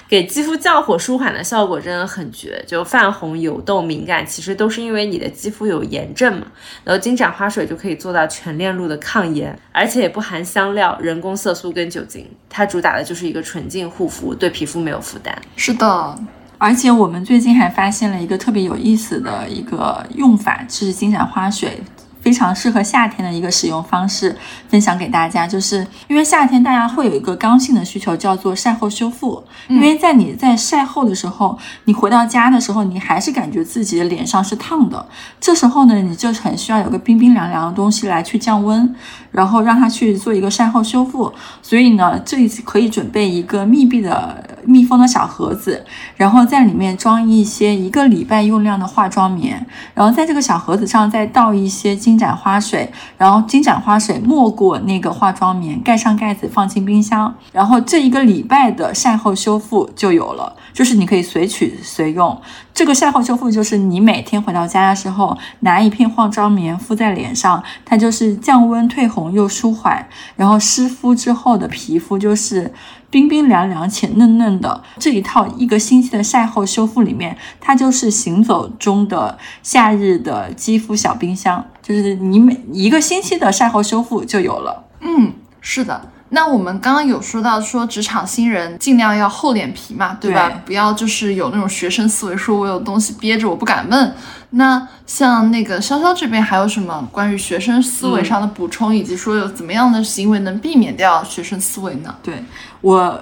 [0.08, 6.46] 给肌肤降火舒缓的效果真的很绝，就泛红、油痘、敏感，其实都是因为你的肌肤有炎症嘛。
[6.84, 15.36] 然后金盏花水就可以做到全链路的抗炎，而且也不含香料、人工色素跟酒精，它主打的就是一个纯净护肤，对皮肤没有负担。
[15.56, 16.18] 是的，
[16.58, 21.80] 而且我们最近还发现了一个特别有意思的一个用法，就是金盏花水。
[22.26, 24.36] 非常适合夏天的一个使用方式，
[24.68, 29.40] 分享给大家，就是因为夏天大家会有一个刚性的需求，叫做晒后修复。
[29.68, 35.06] 因为在你在晒后的时候，你回到家的时候，你还是感觉自己的脸上是烫的，
[35.40, 38.92] 这时候呢，你就很需要有个冰冰凉凉的东西来去降温，
[39.36, 41.32] 然后让它去做一个晒后修复。
[41.62, 45.84] 所以呢，这里可以准备一个密闭的密封的小盒子，
[46.16, 49.64] 然后在里面装一些一个礼拜用量的化妆棉，
[49.94, 52.16] 然后在这个小盒子上再倒一些金。
[52.16, 62.40] 金盏花水，然后金盏花水没过那个化妆棉，盖上盖子放进冰箱，然后这一个礼拜的晒后修复就有了，就是你可以随取随用。
[62.76, 70.06] 这个晒后修复就是你每天回到家的时候，拿一片化妆棉敷在脸上，它就是降温退红又舒缓，
[70.36, 72.72] 然后湿敷之后的皮肤就是。
[73.08, 84.84] 冰冰凉凉且嫩嫩的这一套一个星期的晒后修复里面，它就是行走中的夏日的肌肤小冰箱，就是你每一个星期的晒后修复就有了。
[85.00, 86.10] 嗯，是的。
[86.30, 90.62] 那我们刚刚有说到说职场新人尽量要厚脸皮嘛，对吧？
[90.64, 94.14] 不要就是有那种学生思维，说我有东西憋着我不敢问。
[94.50, 102.14] 那像那个潇潇这边还有什么关于学生思维上的补充，以及说有怎么样的行为能避免掉学生思维呢？
[102.22, 102.42] 对
[102.80, 103.20] 我。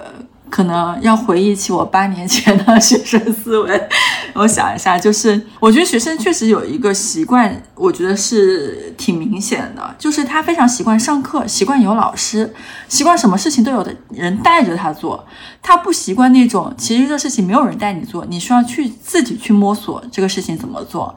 [0.55, 3.89] 可能要回忆起我八年前的学生思维，
[4.33, 12.53] 我想一下，就是我觉得学生确实有一个习惯，我觉得是挺明显的，就是他非常习惯上课，习惯有老师，
[12.87, 15.27] 习惯什么事情都有的人带着他做，
[15.61, 21.13] 他不习惯那种其实这事情没有人带你做，你需要去自己去摸索这个事情怎么做。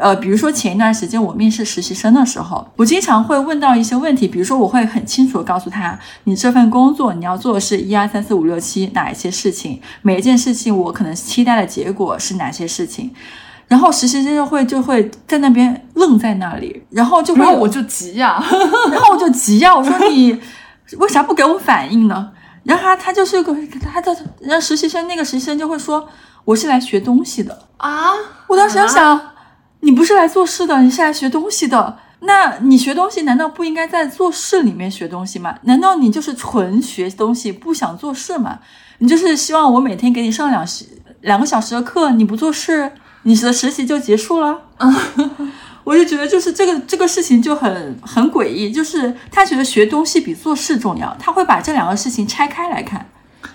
[0.00, 13.14] 呃，比如说前一段时间我面试实习生的时候，我经常会问到一些问题，比如说我会很清楚的告诉他，你这份工作你要做的是一二三四五六七哪一些事情，每一件事情我可能期待的结果是哪些事情，
[13.68, 18.42] 然后实习生就会就会在那边愣在那里，然后就会，然后我就急呀，
[18.90, 20.40] 然后我就急呀，我说你
[20.96, 22.30] 为啥不给我反应呢？
[22.64, 23.54] 然后他他就是个
[23.92, 26.08] 他的让实习生那个实习生就会说，
[26.46, 28.12] 我是来学东西的啊，
[28.46, 29.20] 我当时想。
[29.80, 31.98] 你不是来做事的，你是来学东西的。
[32.22, 35.56] 那你学东西难道不应该在做事里面学东西吗？
[35.62, 38.58] 难道你就是纯学东西不想做事吗？
[38.98, 40.84] 你就是希望我每天给你上两时
[41.22, 44.60] 两个小时的课，你不做事，你的实习就结束了？
[45.82, 53.08] 我就觉得就是这个这个事情就很很诡异，就是他觉得学东西比做事重要，他会把这两个事情拆开来看。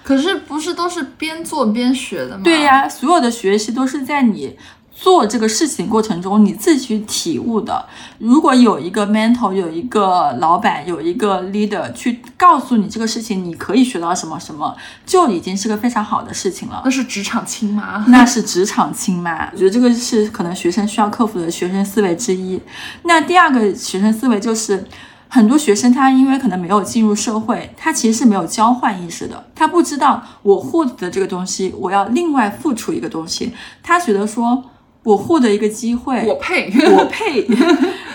[0.04, 2.42] 可是不是都是边做边学的吗？
[2.44, 4.58] 对呀，所有的学习都是在你。
[4.96, 7.86] 做这个事情过程中，你自己去体悟的。
[8.18, 14.74] 如果有一个 mentor，有一个老板，有一个 leader 去告诉你这个事情，你可以学到什么什么，
[15.06, 16.82] 就已经是个非常好的事情了。
[16.86, 19.50] 那是职场亲妈，那是职场亲妈。
[19.52, 22.60] 我觉得这个是可能学生需要克服的学生思维之一。
[23.04, 24.86] 那第二个学生思维就是，
[25.28, 33.52] 很多学生他因为可能没有进入社会，他其实是没有交换意识的，他不知道我获得的这个东西，我要另外付出一个东西，
[33.84, 34.64] 他觉得说
[35.06, 37.48] 我获得一个机会，我配， 我配。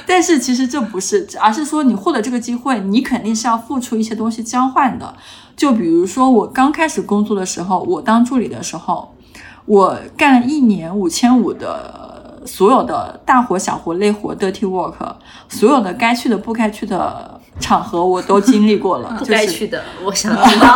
[0.06, 5.14] 但是其实这不是，而是说你获得这个机会，你肯定是要付出一些东西交换的。
[5.56, 9.14] 就比如说我刚开始工作的时候，我当助理的时候，
[9.64, 12.20] 我干了一年五千五的。
[12.46, 14.94] 所有的大活小活累活 dirty work，
[15.50, 19.14] 所有的该去的不该去的场合我都经历过了。
[19.20, 20.74] 不该去的，我想知道。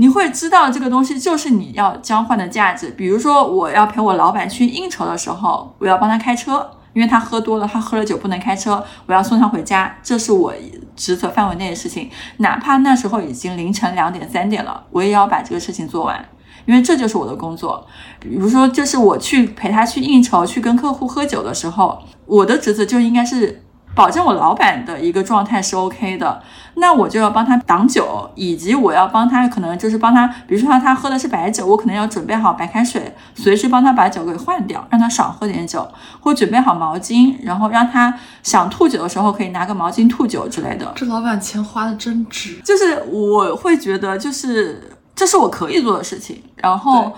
[0.00, 2.88] 你会知道这个东西就是你要交换的价值。
[2.96, 10.54] 比如说，我要陪我老板去应酬的时候，我要帮他开车，因为他喝多了，他喝了酒不能开车，我要送他回家，这是我
[10.96, 12.08] 职责范围内的事情。
[12.38, 16.24] 哪怕那时候已经凌晨两点三点了，我也要把这个事情做完。
[16.64, 17.86] 因为这就是我的工作，
[18.18, 23.62] 比如说，就是我去陪他去应酬、去跟客户喝酒的时候，我的职责就应该是
[23.94, 26.42] 保证我老板的一个状态是 OK 的，
[26.74, 35.86] 那我就要帮他挡酒，以及我要帮他，可能就是帮他，比如说他他喝的是白酒，我可能要准备好白开水，随时帮他把酒给换掉，让他少喝点酒，
[36.20, 40.92] 或准备好毛巾，然后让他想吐酒的时候可以拿个毛巾吐酒之类的。
[40.94, 44.96] 这老板钱花的真值，就是我会觉得就是。
[45.12, 47.12] 这是我可以做的事情，然后，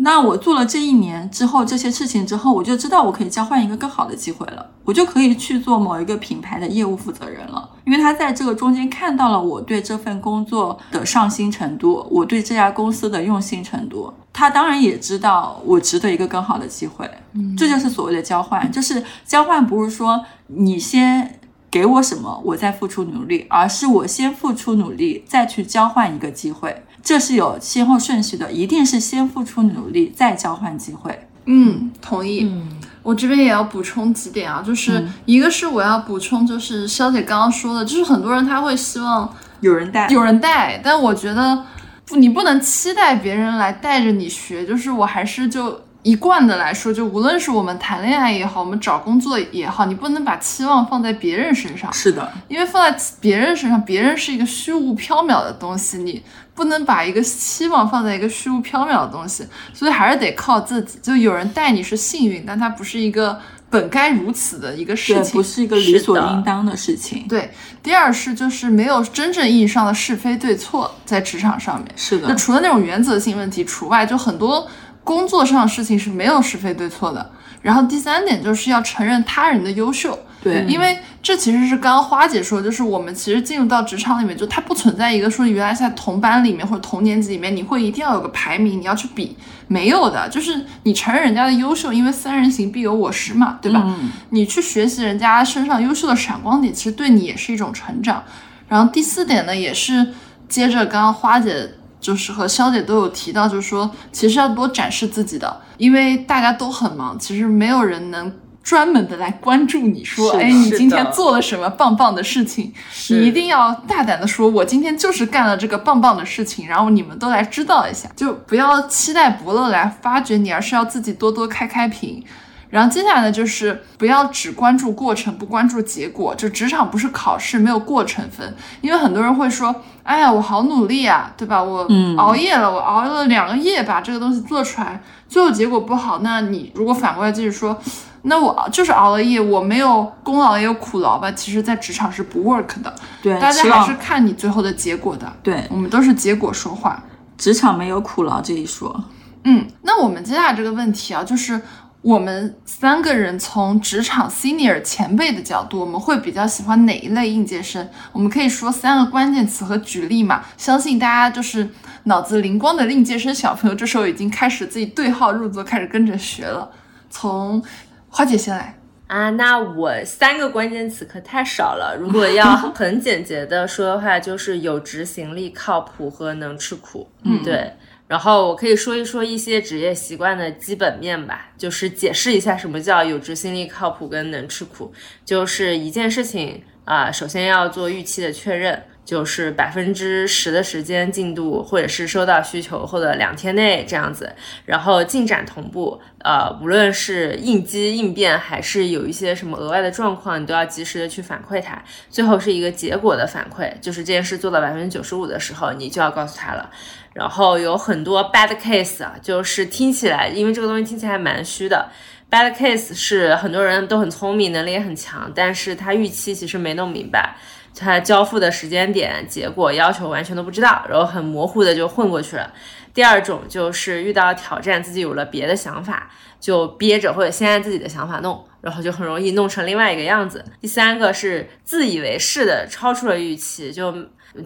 [0.00, 26.84] 那我做了这一年之后这些事情之后，我就知道我可以交换一个更好的机会了，我就可以去做某一个品牌的业务负责人了，因为他在这个中间看到了我对这份工作的上心程度，我对这家公司的用心程度，他当然也知道我值得一个更好的机会，嗯，这就是所谓的交换，就是交换不是说你先给我什么，我再付出努力，而是我先付出努力，再去交换一个机会。
[27.08, 31.26] 这是有先后顺序的，一定是先付出努力，再交换机会。
[31.46, 32.44] 嗯，同意。
[32.44, 32.68] 嗯，
[33.02, 41.64] 我这边也要补充几点啊，就是一个是我要补充，就是肖姐刚刚说的，就是很多人他会希望有人带，有人带，但我觉得
[42.04, 45.80] 不，你不能期待别人来带着你学，就是我还是就。
[46.04, 51.92] 一贯的来说，就无论是我们谈恋爱也好，我们找工作也好，你不能把期望放在别人身上。
[51.92, 56.22] 是的，因为放在别人身上，别人是一个虚无缥缈的东西，你
[56.58, 60.98] 不能把一个期望放在一个虚无缥缈的东西，所以还是得靠自己。
[61.00, 63.38] 就有人带你是幸运，但它不是一个
[63.70, 67.28] 本该如此的一个事情，不是一个理所应当的事情。
[67.28, 67.48] 对，
[67.80, 71.88] 第二是就是没有真正意义上的是非对错在职场上面。
[71.94, 74.68] 是的，那除了那种原则性问题除外，就很多。
[75.04, 77.30] 工作上的事情是没有是非对错的。
[77.60, 89.36] 然后第三点就是要承认他人的优秀，对，因为这其实是刚刚花姐说，就是我们其实进入到职场里面，就它不存在一个说原来在同班里面或者同年级里面，你会一定要有个排名，你要去比，
[89.66, 93.84] 没有的，就是你承认人家的优秀，因为三人行必有我师嘛，对吧？
[94.30, 98.22] 你去学习人家身上优秀的闪光点，其实对你也是一种成长。
[98.68, 100.14] 然后第四点呢，也是
[100.48, 101.70] 接着刚刚花姐。
[102.00, 108.32] 就是和肖姐都有提到，就是说，其实要多展示自己的，因为大家都很忙，其实没有人能
[108.62, 112.72] 专门的来关注你说，哎，你今天做了什么棒棒的事情？
[113.08, 122.22] 你一定要大胆的说，我今天就是干了这个棒棒的事情，然后你们都来知道一下，就不要期待伯乐来发掘你，而是要自己多多开开屏。
[122.70, 126.34] 然后接下来呢，就是不要只关注过程，不关注结果。
[126.34, 128.54] 就职场不是考试，没有过程分。
[128.82, 131.62] 因为很多人会说：“哎呀，我好努力啊，对吧？
[131.62, 131.88] 我
[132.18, 137.74] 熬夜了，我熬了两个夜把这个东西做出来，最后结果不好。”那你如果反过来继续说
[138.22, 142.94] ：“那我就是熬了夜，我没有功劳也有苦劳吧？”其实，在职场是不 work 的。
[143.22, 145.32] 对，大家还是看你最后的结果的。
[145.42, 147.02] 对，我们都是结果说话，
[147.38, 149.04] 职场没有苦劳这一说。
[149.44, 151.58] 嗯，那我们接下来这个问题啊，就是。
[152.00, 157.88] 我们三个人从职场 senior 前辈的角度，我们会比较喜欢哪一类应届生？
[158.12, 160.44] 我们可以说三个关键词和举例嘛？
[160.56, 161.68] 相信大家就是
[162.04, 166.70] 脑子灵光的应届生小朋友，这时候已经开始自己对号入座，开始跟着学了。
[167.10, 167.62] 从
[168.08, 168.78] 花姐先来
[169.08, 171.96] 啊，那我三个关键词可太少了。
[172.00, 177.08] 如果要很简洁的说的话，就是有执行力、靠谱和能吃苦。
[177.24, 177.72] 嗯，对。
[178.08, 184.92] 然后我可以说一说一些职业习惯的基本面吧，就是解释一下什么叫有执行力、靠谱跟能吃苦。
[185.24, 194.32] 就是一件事情啊，首先要做预期的确认，就是百分之十的时间进度，或者是收到需求后的两天内这样子，
[194.64, 196.00] 然后进展同步。
[196.24, 201.78] 呃，无论是应激应变，还是有一些什么额外的状况，你都要及时的去反馈他。
[202.08, 206.70] 最后是一个结果的反馈，就是这件事做到百分之九十五的时候，你就要告诉他了。
[207.12, 211.90] 然后有很多 bad case 啊，就是听起来，因为这个东西听起来蛮虚的。
[212.30, 217.36] Bad case 是很多人都很聪明，能力也很强，但是他预期其实没弄明白，
[217.74, 222.52] 他交付的时间点、结果要求完全都不知道，然后很模糊的就混过去了。
[222.92, 230.44] 第二种就是遇到挑战，自己有了别的想法，就憋着或者先按自己的想法弄，然后就很容易弄成另外一个样子。
[230.60, 233.94] 第三个是自以为是的超出了预期，就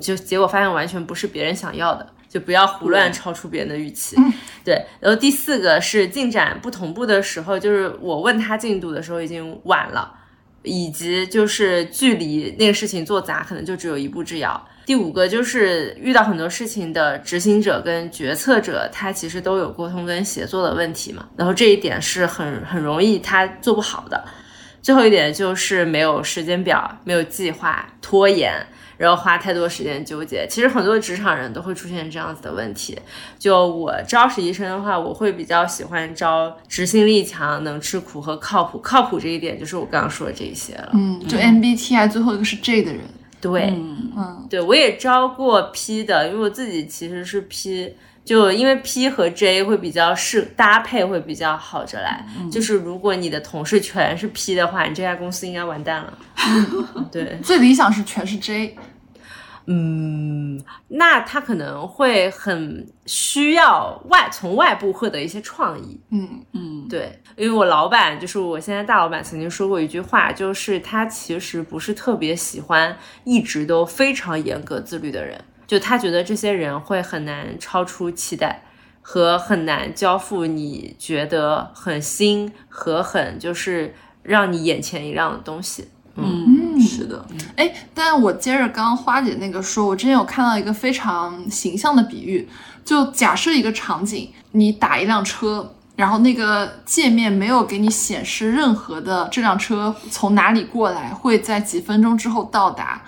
[0.00, 2.06] 就结果发现完全不是别人想要的。
[2.32, 4.16] 就不要胡乱超出别人的预期，
[4.64, 4.82] 对。
[5.00, 10.10] 然后第四个是进展不同步的时候，就是我问他进度的时候已经晚了，
[10.62, 14.66] 以及就是距离那个事情做砸可能就只有一步之遥。
[14.86, 24.24] 第五个就是遇到很多事情的执行者跟决策者，他其实都有沟通跟协作的问题嘛，然后这一点是很很容易他做不好的。
[24.80, 28.66] 最后一点就是没有时间表，没有计划，拖延。
[29.02, 32.96] 然后花太多时间纠结，其实很多职场人都会出现这样子的问题。
[33.36, 38.78] 就我招实习生的话，我会比较喜欢招执行力强、能吃苦和靠谱。
[38.78, 40.90] 靠谱这一点就是我刚刚说的这一些了。
[40.94, 43.00] 嗯，就 MBTI 最后一个是 J 的人。
[43.40, 43.74] 对，
[44.16, 47.92] 嗯，对我也招过 P 的，因为我自己其实是 P，
[48.24, 52.24] 就因为 P 和 J 会比较适搭配，会比较好着来。
[52.52, 56.16] 就是如果你的同事全是 P 的话，你这家公司应该完蛋了。
[57.10, 58.76] 对，最理想是全是 J。
[59.66, 66.00] 嗯，那他可能会很需要外从外部获得一些创意。
[66.10, 66.28] 嗯。
[66.52, 78.62] 嗯，对，因为我老板就是我现在大老板曾经说过一句话，就是他其实不是特别喜欢一直都非常严格自律的人，就他觉得这些人会很难超出期待
[79.00, 85.88] 和很难交付你觉得很新和很就是让你眼前一亮的东西。
[86.14, 87.24] 嗯，是的，
[87.56, 92.48] 哎，但我接着刚刚花姐那个说，我之前有看到一个非常形象的比喻，
[92.84, 103.02] 就假设一个场景，你打一辆车，然后那个界面没有给你显示任何的这辆车从哪里过来，会在几分钟之后到达，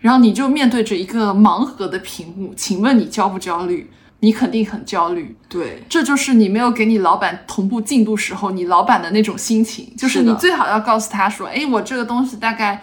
[0.00, 3.90] 然后你就面对着一个盲盒的屏幕，请问你焦不焦虑？
[4.22, 12.82] 你肯定很焦虑，对，这就是你没有给你老板同步进度时候，你老板的那种心情，就是你最好要告诉他说，哎，我这个东西大概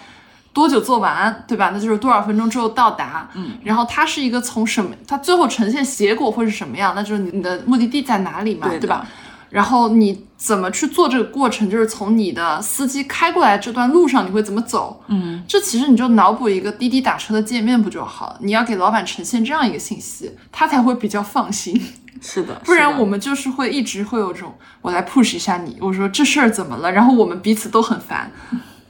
[0.57, 1.69] 多久做完，对吧？
[1.71, 6.95] 那就是多少分钟之后到达，嗯，然后它是一个从什么，它最后呈现结果会是什么样？
[6.95, 9.05] 那就是你的目的地在哪里嘛，对吧？
[9.51, 11.69] 然后你怎么去做这个过程？
[11.69, 15.03] 就是从你的司机开过来这段路上，你会怎么走？
[15.09, 18.37] 嗯，这其实你就脑补一个滴滴打车的界面不就好了？
[18.41, 21.79] 你要给老板呈现这样一个信息，他才会比较放心。
[22.19, 26.91] 是的， 不然我们就是会一直会有种我来 push 一下你，我说这事儿怎么了？
[26.91, 28.31] 然后我们彼此都很烦。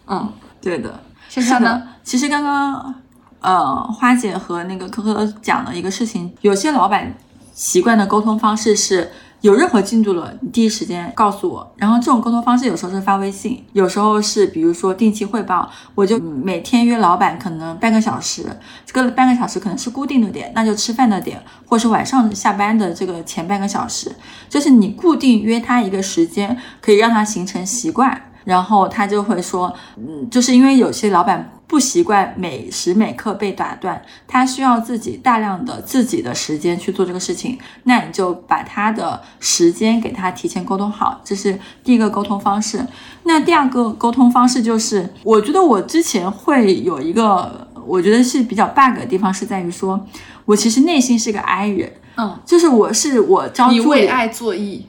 [0.07, 1.03] 嗯，对的，
[1.41, 1.87] 是的。
[2.03, 2.95] 其实刚刚
[3.41, 7.13] 呃花姐和那个科科讲了一个事情，有些老板
[7.53, 9.11] 习惯的沟通方式是。
[9.41, 11.71] 有任何进度了，你第一时间告诉我。
[11.77, 18.43] 然后这种沟通方式有时候是发微信，有时候是比如说定期汇报，我就每天约老板可能半个小时，
[18.83, 24.11] 这个半个小时可能是固定的点，那就吃饭的点，或是晚上下班的这个前半个小时，
[24.49, 28.19] 就是你固定约他一个时间，可以让他形成习惯。
[28.47, 42.79] 然后他就会说，嗯，就是因为有些老板不习惯每时每刻被打断，他需要自己大量的自己的时间去做这个事情，那你就把他的时间给他提前沟通好，这是第一个沟通方式。
[43.23, 49.99] 那第二个沟通方式就是，我觉得我之前会有一个，我觉得是比较 bug 的地方，是在于说
[50.45, 54.83] 我其实内心是个 I 人，嗯，就是我是我招你为爱作揖。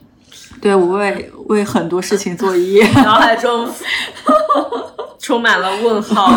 [0.61, 3.69] 对我为为很多事情作揖，脑海中
[5.19, 6.29] 充满了问号。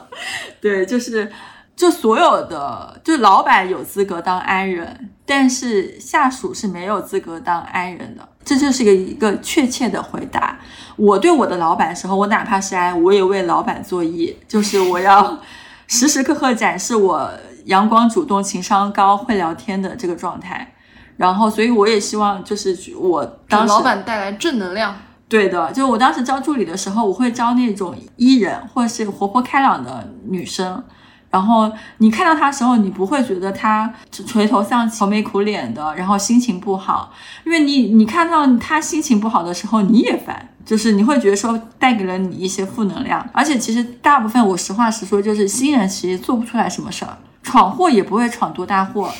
[0.60, 1.30] 对，就是
[1.76, 8.28] 就所有的，就老板有资格当 I 人，但是下属是没有资格当 I 人的。
[8.44, 10.58] 这就是一个一个确切的回答。
[10.96, 15.38] 我对我的老板时候，我哪怕是 I，我也为老板作揖，就是我要
[15.86, 17.30] 时时刻刻展示我
[17.66, 20.74] 阳光、主动、情商高、会聊天的这个状态。
[21.18, 24.96] 然后，所以我也希望，就是我当时老板带来正能量。
[25.28, 30.82] 对的，就我当时招助理的时候，我会招那种 E 人，或者是活泼开朗的女生。
[31.28, 37.12] 然后你看到她的时候，你不会觉得她垂头丧气、愁眉苦脸的，然后心情不好，
[37.44, 43.28] 因为你你看到她心情不好的时候，你也烦，就是你会觉得说带给了你一些负能量。
[43.34, 49.12] 而且其实大部分，我实话实说，就是新人其实做不出来什么事儿，闯祸也不会闯多大祸。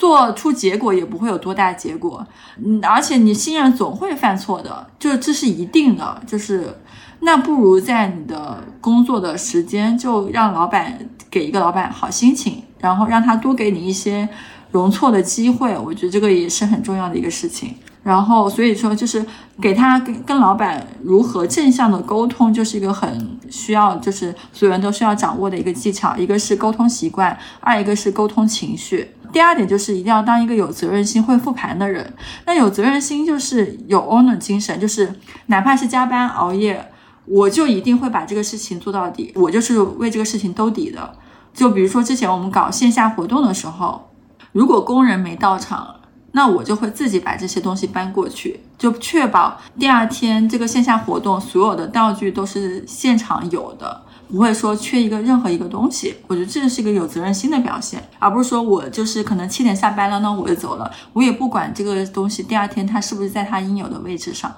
[0.00, 2.26] 做出结果也不会有多大结果，
[2.64, 6.74] 嗯，而且你新人总会犯错的，就这是一定的，就是
[7.20, 10.98] 那不如在你的工作的时间就让老板
[11.30, 14.26] 给一个老板好心情，然后让他多给你一些
[14.70, 17.74] 容错的机会，我觉得这个也是很重要的一个事情。
[18.02, 19.22] 然后所以说就是
[19.60, 26.16] 给他跟跟老板如何正向的沟通，就是一个很需要就是所有人都需要掌握的一个技巧。
[26.16, 29.10] 一个是沟通习惯，二一个是沟通情绪。
[29.32, 32.14] 第二点就是一定要当一个有责任心、会复盘的人。
[32.46, 35.12] 那有责任心就是有 owner 精神，就是
[35.46, 36.90] 哪怕是加班熬夜，
[37.26, 41.14] 我就一定会把这个事情做到底，我就是为这个事情兜底的。
[41.52, 44.10] 就比如说之前我们搞线下活动的时候，
[44.52, 45.96] 如果工人没到场，
[46.32, 54.02] 那我就会自己把这些东西搬过去，就确保第二天这个线下活动所有的道具都是现场有的。
[54.30, 64.54] 不会说缺一个任何一个东西，我觉得这是一个有责任心的表现，而不是说我就是可能七点下班了，那我就走了，我也不管这个东西第二天它是不是在它应有的位置上。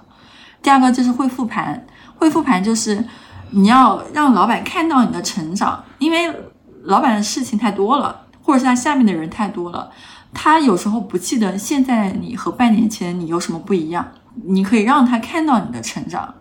[0.60, 3.04] 第二个就是会复盘，会复盘就是
[3.50, 6.32] 你要让老板看到你的成长，因为
[6.84, 9.90] 老板的事情太多了，或者是他下面的人太多了，
[10.34, 14.06] 他有时候不记得现在你和半年前你有什么不一样，
[14.44, 16.34] 你可以让他看到你的成长。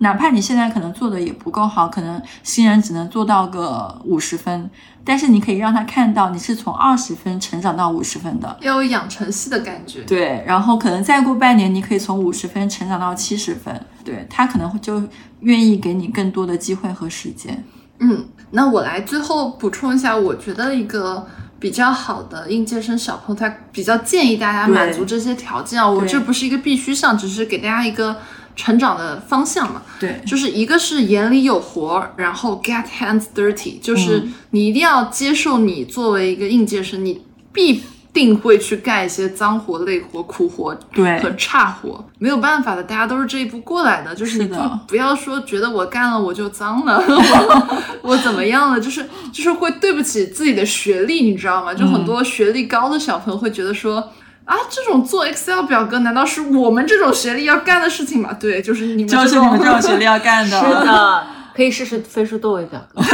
[0.00, 4.70] 哪怕你现在可能做的也不够好，可能新人只能做到个五十分，
[5.04, 10.02] 但是你可以让他看到你是从二十分成长到五十分的，要有养成系的感觉。
[10.02, 13.74] 对，然后可能再过半年，你可以从五十分成长到七十分，
[14.04, 15.02] 对他可能就
[15.40, 17.64] 愿意给你更多的机会和时间。
[17.98, 21.26] 嗯，那我来最后补充一下，我觉得一个
[21.58, 28.16] 比较好的应届生小朋友，他比较建议大家满足这些条件啊，我这不是一个必须项，只是给大家一个。
[28.58, 37.80] 成长的方向嘛，对，就是一个是眼里有活，然后 get hands dirty，就是你一定要接受你作为一个应届生，你必
[38.12, 44.50] 定会去干一些脏活、累活、苦活，对，和差活，没有办法的，大家都是这一步过来的，就是你
[44.88, 47.00] 不要说觉得我干了我就脏了，
[48.02, 51.72] 我怎么样了，就是就是会对不起自己的学历，你知道吗？
[51.72, 54.10] 就很多学历高的小朋友会觉得说。
[54.48, 58.32] 啊，这种做 Excel 表格难道是我们这种学历要干的事情吗？
[58.32, 60.56] 对，就是你们就是你们这种学历要干的。
[60.64, 63.02] 是的，可以试试飞书多维表格。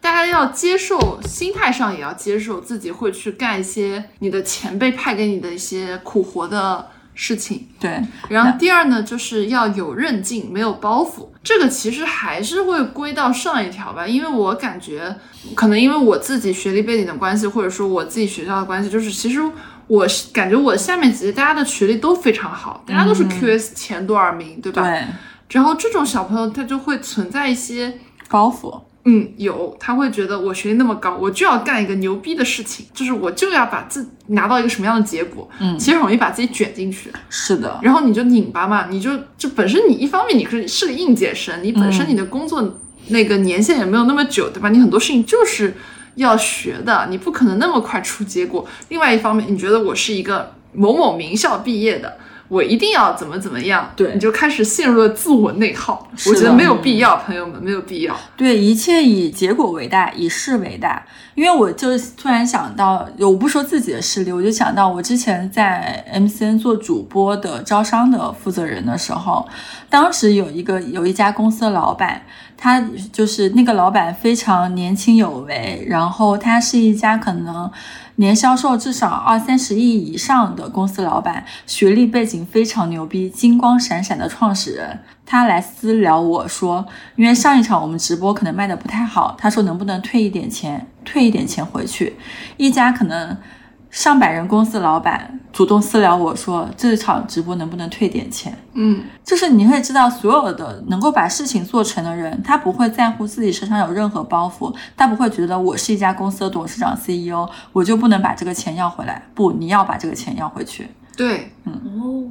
[0.00, 6.86] 大家要接受，心态上也要接受自己会去干一些你的前辈派给你的一些苦活的。
[7.20, 11.26] 事情对，然后第二呢，就是要有韧劲，没有包袱。
[11.42, 15.12] 这个其实还是会归到上一条吧，因为我感觉
[15.56, 19.40] 可能因为我自己学历背景的关系，或者说我自己学校的关系，就是其实
[19.88, 24.82] 我感觉我下面几届大家的学历都非常好，大家都是 QS 前多少名，对吧？
[24.82, 25.04] 对。
[25.50, 27.98] 然后这种小朋友他就会存在一些
[28.28, 28.80] 包袱。
[29.10, 35.48] 嗯，有他会觉得我学历那么高，我就要干一个牛逼的事情，就是我就要把自拿到一个什么样的结果。
[35.60, 37.10] 嗯，其实容易把自己卷进去。
[37.30, 42.78] 是的，然后你就拧巴嘛，你就就本身你一方面你是是个应届生，你本身你的工作
[43.08, 44.68] 那个年限也没有那么久，对吧？
[44.68, 45.74] 你很多事情就是
[46.16, 48.66] 要学的，你不可能那么快出结果。
[48.90, 52.18] 另外一方面，你觉得我是一个某某名校毕业的。
[52.48, 53.90] 我一定要怎么怎么样？
[53.94, 56.08] 对，你就开始陷入了自我内耗。
[56.26, 58.16] 我觉得没有必要，朋友们，没有必要。
[58.36, 61.04] 对，一切以结果为大，以事为大。
[61.34, 69.46] 因为我就突然想到，我不说自己的事例，我就想到我之前在 MCN 做主播的招商的负责人的时候，
[69.90, 72.22] 当时有一个有一家公司的老板，
[72.56, 72.80] 他
[73.12, 77.70] 就是那个老板非常年轻有为，然后他是一家可能。
[78.18, 92.16] 年销售至少二三十亿以上的公司老板，学历背景非常牛逼，金光闪闪的创始人，他来私聊我说，因为上一场我们直播可能卖的不太好，他说能不能退一点钱，退一点钱回去，
[92.56, 93.36] 一家可能。
[93.90, 109.22] 上百人公司老板主动私聊我说：“这场直播能不能退点钱？”嗯，就是你会知道，所有的能够把事情做成的人，他不会在乎自己身上有任何包袱，他不会觉得我是一家公司的董事长 CEO，我就不能把这个钱要回来。
[109.34, 110.88] 不，你要把这个钱要回去。
[111.16, 112.28] 对，嗯哦。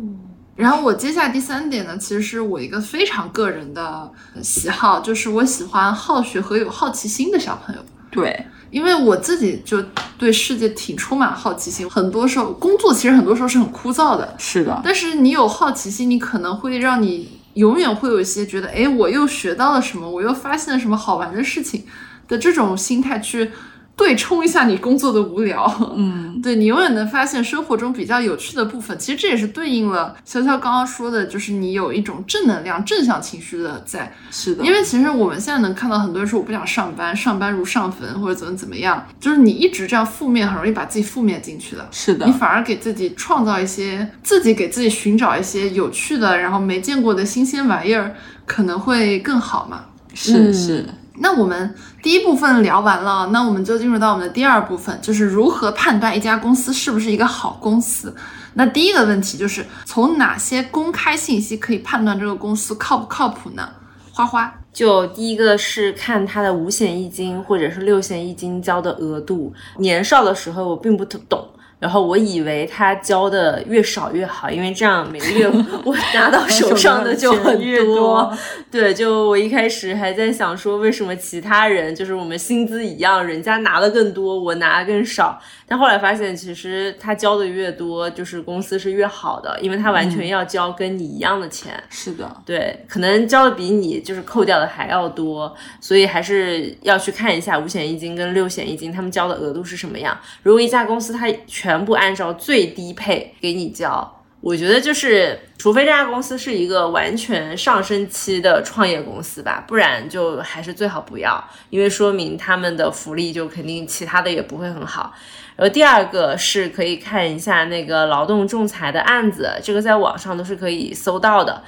[0.56, 7.82] 然后我接下来第三点呢，其实是我一个非常个人的喜好，就是我喜欢好学和有好奇心的小朋友。
[8.12, 8.46] 对。
[8.70, 9.84] 因为我自己就
[10.18, 14.82] 对世界挺充满好奇心，很多时候工作其实很多时候是很枯燥的，是的。
[14.84, 21.86] 但是你有好奇心，你可能会让你永远会有一些觉得，哎，我又学到了什么，我又发现了什么好玩的事情
[22.28, 23.52] 的这种心态去。
[23.98, 25.66] 对冲一下你工作的无聊，
[25.98, 28.98] 嗯， 对你永远能发现生活中比较有趣的部分。
[29.00, 34.14] 其实这也是对应了潇潇刚刚说的，就是你有一种正能量、正向情绪的在。
[34.30, 41.88] 是的，因为其实我们现在能看到很多人说我不想上班，上班如上坟或者怎么怎么样，就是你一直这样负面，很容易把自己负面进去的。
[41.92, 49.86] 是的，你反而给自己创造一些，自己给自己寻找一些有趣的，然后没见过的新鲜玩意儿，可能会更好嘛。
[50.14, 50.86] 是是。
[51.20, 58.16] 那我们第一部分聊完了，那我们就进入到我们的第二部分，就是如何判断一家公司是不是一个好公司。
[58.54, 63.70] 那第一个问题就是从哪些公开信息可以判断这个公司靠不靠谱呢？
[64.12, 69.54] 花花，就第一个是看他的五险一金或者是六险一金交的额度。
[69.78, 71.48] 年少的时候我并不懂。
[71.80, 75.48] 然后我以为他交的越少越好，因为这样每个月
[75.86, 78.36] 我拿到手上的就很多。
[78.72, 85.40] 对，就我一开始还在想说，为什么其他人就是我们薪资一样，人家拿的更多，我拿的更少？
[85.68, 91.72] 但后来发现，其实他交的越多，就是公司是越好的，因为他完全要交跟你一样的钱。
[91.90, 100.18] 是的，对，可能交的比你就是扣掉的还要多，所以还是要去看一下五险一金跟六险一金他们交的额度是什么样。
[100.42, 104.17] 如果一家公司它全全部按照最低配给你交，
[104.48, 115.14] 我觉得就是，除非这家公司是一个完全上升期的创业公司吧，不然就还是最好不要，因为说明他们的福利就肯定其他的也不会很好。
[115.58, 121.62] 然后第二个是可以看一下那个劳动仲裁的案子，这个在网上都是可以搜到的。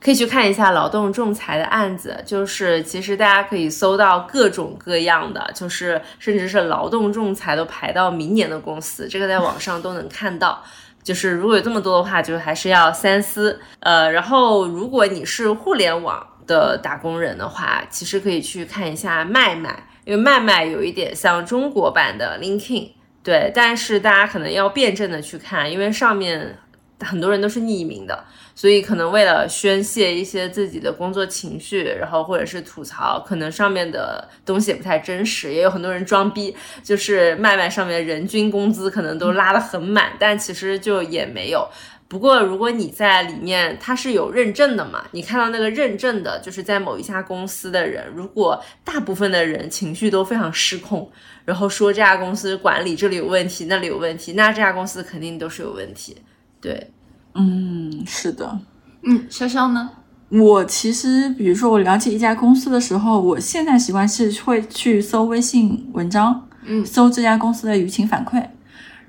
[0.00, 10.62] 可以去看一下劳动仲裁的案子，就是其实大家可以搜到各种各样的，就是甚至是劳动仲裁都排到明年的公司，这个在网上都能看到。
[11.04, 13.60] 就是如果有这么多的话，就还是要三思。
[13.78, 22.90] 呃，然后如果你是互联网的打工人的话，其实可以去看一下麦麦，因为麦麦有一点像中国版的 LinkedIn，
[23.22, 26.58] 对，但是大家可能要辩证的去看，因为上面
[27.04, 28.24] 很多人都是匿名的。
[28.56, 41.68] 所以可能为了宣泄一些自己的工作情绪，然后或者是吐槽，可能上面的东西也不太真实，也有很多人装逼，就是卖卖上面人均工资可能都拉得很满，但其实就也没有。
[42.06, 45.04] 不过如果你在里面，它是有认证的嘛？
[45.10, 51.10] 你看到那个认证的，就是在某一家公司的人，如果大部分的人情绪都非常失控，
[51.44, 56.16] 然后说这家公司管理这里有问题，那里有问题，那这家公司肯定都是有问题，
[56.64, 56.90] 对。
[57.34, 58.58] 嗯，是的，
[59.02, 59.90] 嗯，潇潇呢？
[60.30, 68.42] 我其实，比如说我了解一家公司的时候，我现在习惯是会去搜微信文章，嗯，搜这家公司的舆情反馈。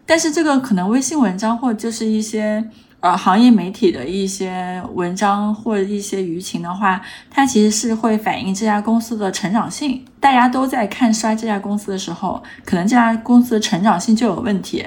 [0.05, 2.69] 但是这个可能微信文章或者就是一些
[3.05, 6.99] 呃行业媒体的一些文章或者一些舆情的话，
[7.29, 10.03] 它其实是会反映这家公司的成长性。
[10.19, 14.83] 大家都在看衰这家公司的时候，可能这家公司的成长性就有问题。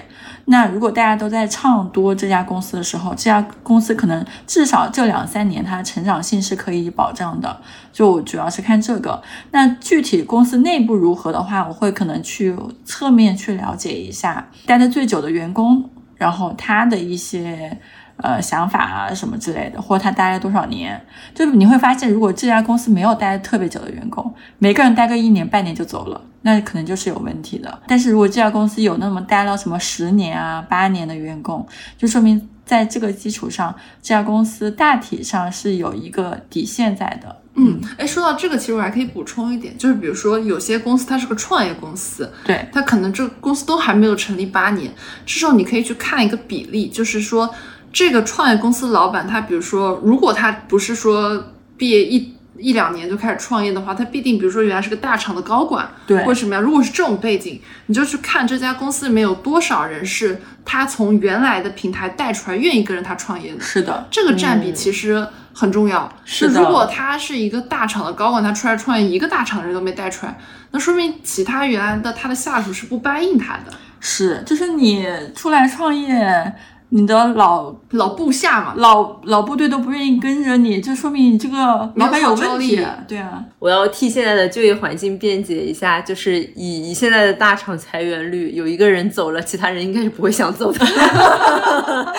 [0.46, 7.60] 那如果大家都在唱多这家公司的时候，这家公司可能至少这两三年它的成长性是可以保障的。
[7.92, 9.22] 就主要是看这个。
[9.52, 17.78] 那具体公司内部如何的话，我会可能去侧面去了解一下待的最久的员工，然后他的一些。
[18.20, 21.00] 呃，想法啊什么之类的，或者他待了多少年，
[21.32, 27.80] 就你会发现，如果这家公司没有待特别久的员工，每个人待个一年半年就走了，那可能就是有问题的。
[27.86, 31.64] 但是如果这家公司有那么待了什么十年啊、八年的员工，
[31.96, 37.36] 就说明在这个基础上，这家公司大体上是有一个底线在的。
[37.54, 44.92] 嗯，哎，说到这个，其实我还可以补充一点，就是比如说有些公司它是个创业公司，对，它可能这公司都还没有成立八年，
[45.24, 47.54] 这时候你可以去看一个比例，就是说。
[47.98, 56.62] 这个创业公司老板，他比如说，如果他不是说毕业一一两年就开始创业的话，他必定比如说原来是个大厂的高管，对，或者什么样。
[56.62, 63.60] 如果是这种背景，你就去看这家公司里面有多少人是他从原来的平台带出来，愿意跟着他创业的。
[63.60, 66.08] 是的，这个占比其实很重要。
[66.24, 70.38] 是的，如果他是一个大厂的高管，他出来创业，一个大厂的人都没带出来，
[70.70, 73.72] 那说明其他原来的他的下属是不答应他的。
[73.98, 76.54] 是，就是你出来创业。
[76.90, 81.56] 你的老老部下嘛，老老部队都不愿意跟着你，就说明你这个
[81.96, 82.80] 老板有问题。
[83.06, 90.86] 对啊，我要替现在的就业环境辩解一下，就是以以现在的大厂裁员率，有一个人走了，其他人应该是不会想走的。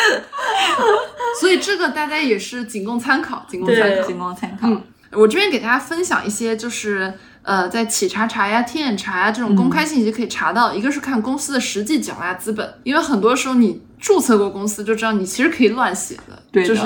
[1.40, 4.68] 所以这个大家也是仅供参考，仅供参考，仅供参考。
[4.68, 4.82] 嗯，
[5.14, 13.82] 我这边给大家分享一些，就是呃，在企查查呀、天眼查呀这种公开信息可以查到，一个是看公司的实际缴纳资本，因为很多时候你。
[14.02, 16.82] 注册过公司就知道，你其实可以乱写的，对就是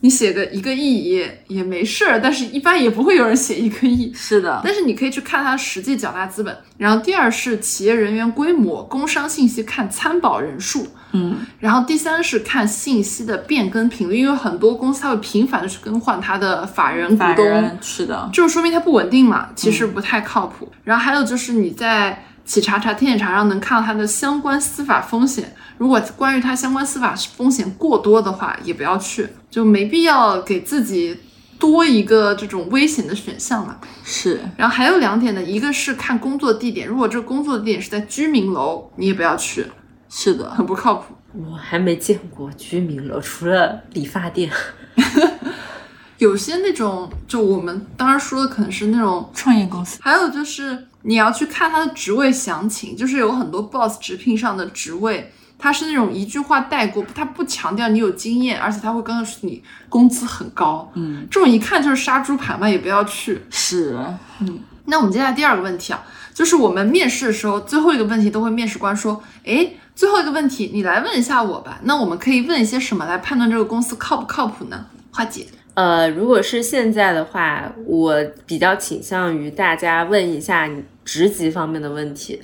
[0.00, 4.12] 你写个一个亿也也没事儿，但是一般也不会有人写一个亿。
[4.14, 6.56] 是的，但是你可以去看它实际缴纳资本。
[6.78, 20.72] 然后第二是企业人员规模，工商信息看参保人数，嗯，然后第三是看信息的变更频率，因为很多公司它会频繁的去更换它的法人股东，是的，就是说明它不稳定嘛，其实不太靠谱。
[20.82, 25.54] 然后还有就是你在企查查、天眼查上能看到它的相关司法风险。
[25.78, 31.16] 如果关于它相关司法风险过多的话，也不要去，就没必要给自己
[31.60, 33.76] 多一个这种危险的选项嘛。
[34.02, 39.66] 是，然后还有两点呢，一个是看工作地点，如果这个工作地点是在居民楼，你也不要去，
[40.08, 41.14] 是的，很不靠谱。
[41.32, 44.50] 我还没见过居民楼，除了理发店。
[46.18, 63.42] 有些那种，就我们当时说的可能是那种创业公司，还有就是你要去看他的职位详情，就是有很多 boss 直聘上的职位，他是那种一句话带过，他不强调你有经验，而且他会告诉你工资很高，嗯，这种一看就是杀猪盘嘛，也不要去。
[63.50, 63.98] 是，
[64.40, 66.02] 嗯那我们接下来第二个问题啊，
[66.34, 71.78] 就是我们面试的时候最后一个问题都会面试官说，诶，最后一个问题你来问一下我吧。
[71.84, 74.86] 那我们可以问一些什么来判断这个公司靠不靠谱呢？
[75.12, 75.46] 花姐，
[75.80, 82.38] 呃，如果是现在的话，我比较倾向于大家问一下你职级方面的问题。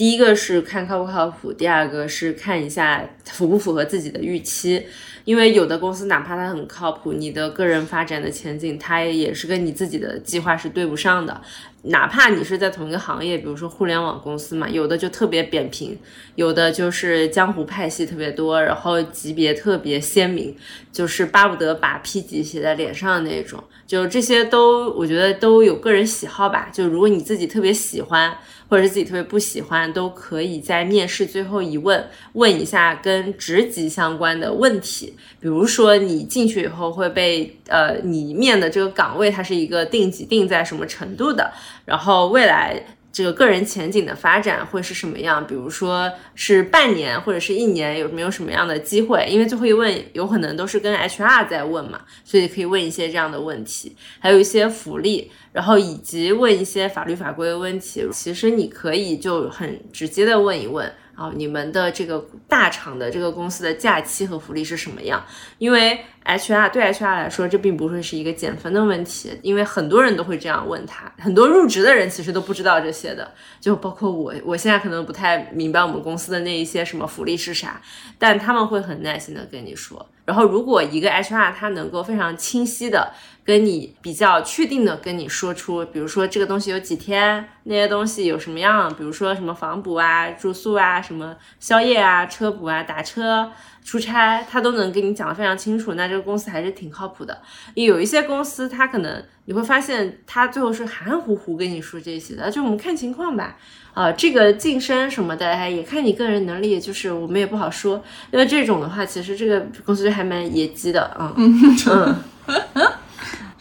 [0.00, 4.86] 第一个是看靠不靠谱，第二个是看一下符不符合自己的预期。
[5.26, 11.38] 因为有的公司哪怕它很靠谱，你的个人发展的前景，它也是跟你自己的计划是对不上的。
[11.82, 15.98] 哪怕你是在同一个行业，比如说互联网公司嘛，有的就特别扁平，
[16.34, 20.56] 有的就是江湖派系特别多，然后级别特别鲜明，
[20.90, 23.62] 就是巴不得把 P 级写在脸上的那种。
[23.86, 26.70] 就这些都，我觉得都有个人喜好吧。
[26.72, 28.34] 就如果你自己特别喜欢，
[28.70, 32.02] 或者是自己特别不喜欢，都可以在面试最后一问
[32.34, 35.12] 问一下跟职级相关的问题。
[35.40, 41.52] 比如说你进去以后会被呃，你面的这个岗位它是一个定级定在什么程度的，
[41.84, 42.80] 然后未来
[43.12, 45.44] 这个个人前景的发展会是什么样？
[45.46, 49.26] 比如说是半年或者是一年，有没有什么样的机会？
[49.28, 58.06] 因为最后一问有可能都是跟 HR 在问嘛，所以可以问一些这样的问题，还有一些福利，然后以及问一些法律法规的问题。
[58.12, 60.90] 其实你可以就很直接的问一问。
[61.20, 65.22] 啊，你们的这个大厂的这个公司的假期和福利是什么样？
[65.58, 77.78] 因为 HR 对 HR 来说，这并不会是一个减分的问题，因为很多人都会这样问他，很多入职的人其实都不知道这些的，就包括我，我现在可能不太明白我们公司的那一些什么福利是啥，
[78.18, 80.08] 但他们会很耐心的跟你说。
[80.24, 83.12] 然后，如果一个 HR 他能够非常清晰的
[83.50, 93.50] 跟你比较确定的跟你说出，比如说这个东西有几天，那些东西有什么样，比如说什么房补啊、住宿啊、什么宵夜啊、车补啊、打车、
[93.84, 97.42] 出差，他都能跟你讲的非常清楚，那这个公司还是挺靠谱的。
[97.74, 103.56] 有一些公司，他可能你会发现，他最后是含含糊糊跟你说这些的，就我们看情况吧。
[103.92, 108.00] 啊，这个晋升什么的，哎，也看你个人能力，就是我们也不好说。
[108.30, 111.34] 因为这种的话，其实这个公司就还蛮野鸡的啊。
[111.36, 112.14] 嗯 嗯，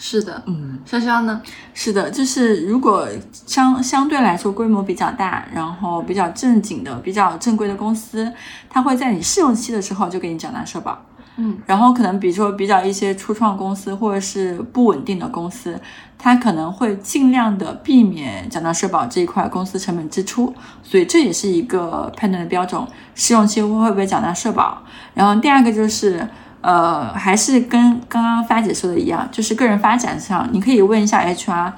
[0.02, 1.42] 是的，嗯，潇潇呢？
[1.74, 8.32] 是的，就是如果相相对来说规模比较大，然后比较正经的、比较正规的公司，
[8.70, 10.98] 它会在你试用期的时候就给你缴纳社保。
[11.36, 15.78] 嗯，然后可能比如说比较一些初创公司或者是不稳定的公司，
[16.18, 22.82] 它可能会尽量的避免缴纳社保这一块公司成本支出，所以这也是一个判断的标准，
[23.16, 24.82] 试用期会不会缴纳社保。
[25.14, 26.26] 然后第二个就是，
[26.62, 31.74] 呃，还是跟刚刚发姐说的一样，就是个人发展上，你可以问一下 HR。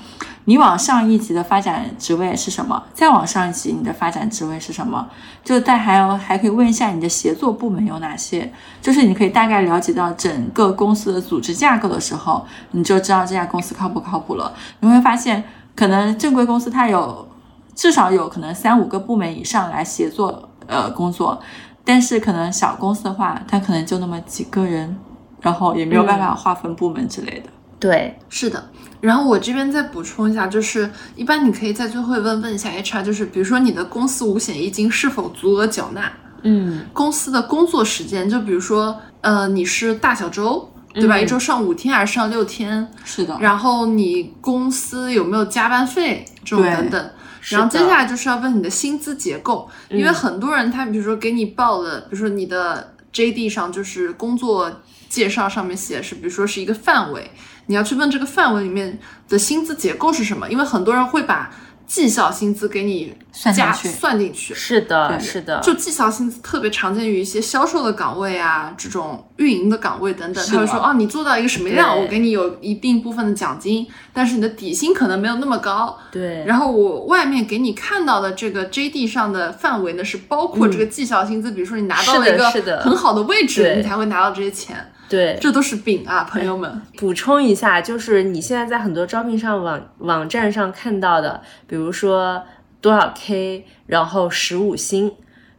[0.46, 2.82] 你往上一级的发展职位是什么？
[2.96, 5.08] 再往上一级你的发展职位是什么？
[5.44, 8.52] 就再还有还可以问一下你的协作部门有哪些？
[8.82, 14.52] 就是你可以大概了解到整个公司的组织架构的时候，你就知道这家公司靠不靠谱了。
[14.80, 15.44] 你会发现，
[15.76, 17.30] 可能正规公司它有
[17.76, 21.40] 至少有可能三五个部门以上来协作呃工作，
[21.84, 24.96] 但是可能小公司的话，它可能就那么几个人，
[25.42, 27.50] 然后也没有办法划分部门之类的。
[27.80, 28.70] 对，是的。
[29.00, 36.12] 然后我这边再补充一下，就是一般你可以在最后一问问一下 HR，就是比如说你的公司五险一金是否足额缴纳，
[36.44, 41.18] 嗯公司的工作时间，就比如说呃你是大小周，对吧？
[41.18, 42.88] 嗯一周上五天还是上六天？
[43.04, 47.10] 是的，然后你公司有没有加班费这种等等。
[47.42, 54.72] 是然后接下来就是要问你的薪资结构，因为很多人他比如说给你报了，比如说你的 JD 上就是工作
[55.10, 57.30] 介绍上面写的是，比如说是一个范围，
[57.66, 61.54] 你要去问这个范围里面的薪资结构是什么，因为很多人会把
[61.92, 64.54] 绩效薪资给你加算进去。
[64.54, 70.42] 是的，是的，就绩效薪资特别常见于一些销售的岗位啊，这种运营的岗位等等。
[70.48, 75.98] 他会说，哦，你做到一个什么量，我给你有一定部分的奖金，但是你的底薪可能没有那么高。
[76.10, 86.82] 对，然后我外面给你看到的这个 JD 上的范围呢，是包括这个绩效薪资，比如说你拿到了一个很好的位置，你才会拿到这些钱，对，这都是饼啊，朋友们。
[86.98, 92.42] 补充一下，就是你现在在很多招聘上网网站上看到的，比如说
[92.80, 95.12] 多少 K，然后十五薪，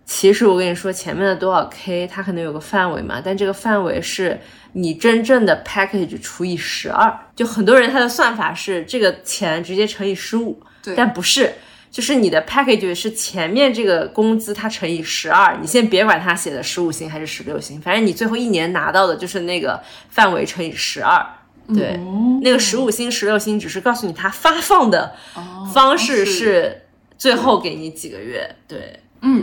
[0.07, 4.41] 其实我跟你说，前面的多少 K 它可能有个范围嘛，但这个范围是
[4.73, 7.15] 你真正的 package 除以十二。
[7.37, 11.53] 就很多人他的算法是这个钱直接乘以十五，对但不是。
[11.93, 19.79] 就是你的 package 是前面这个工资它乘以十二，你先别管它写的十五薪还是十六薪，反正你最后一年拿到的就是那个
[20.09, 21.25] 范围乘以十二。
[21.69, 22.01] 对，
[22.43, 25.15] 那个十五薪、十六薪只是告诉你它发放的
[25.73, 26.83] 方式是
[27.17, 28.57] 最后给你几个月。
[28.67, 29.02] 对，嗯，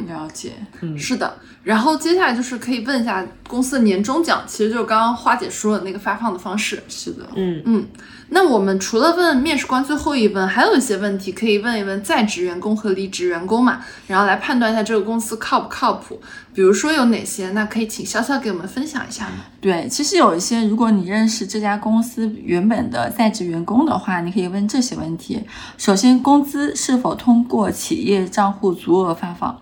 [0.09, 0.53] 了解。
[0.97, 1.33] 是的。
[1.63, 6.81] 然后接下来就是可以问一下公司的年终奖，其实就是刚刚花姐说的那个发放的方式。
[6.87, 7.85] 是的，嗯嗯，
[8.29, 16.19] 那我们除了问面试官最后一问，还有一些问题可以问一问在职员工和离职员工嘛，然后来判断一下这个公司靠不靠谱。
[16.53, 19.45] 比如说有哪些，那可以请潇潇给我们分享一下吗？
[19.61, 25.43] 对，其实有一些，如果你认识这家公司原本的在职员工的话，你可以问这些问题。
[25.77, 29.61] 首先，工资是否通过企业账户足额发放？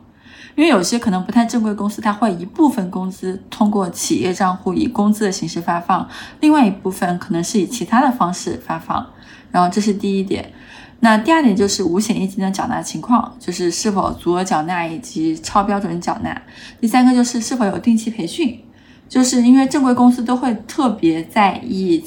[0.58, 9.06] 因为有些可能不太正规公司，它会一部分工资通过企业账户以工资的形式发放，另外一部分可能是以其他的方式发放。
[9.52, 10.52] 然后这是第一点。
[11.02, 16.42] 那第二点就是五险一金的缴纳情况，就是是否足额缴纳以及超标准缴纳。
[16.82, 18.60] 第三个就是是否有定期培训，
[19.08, 22.04] 就是因为正规公司都会特别在意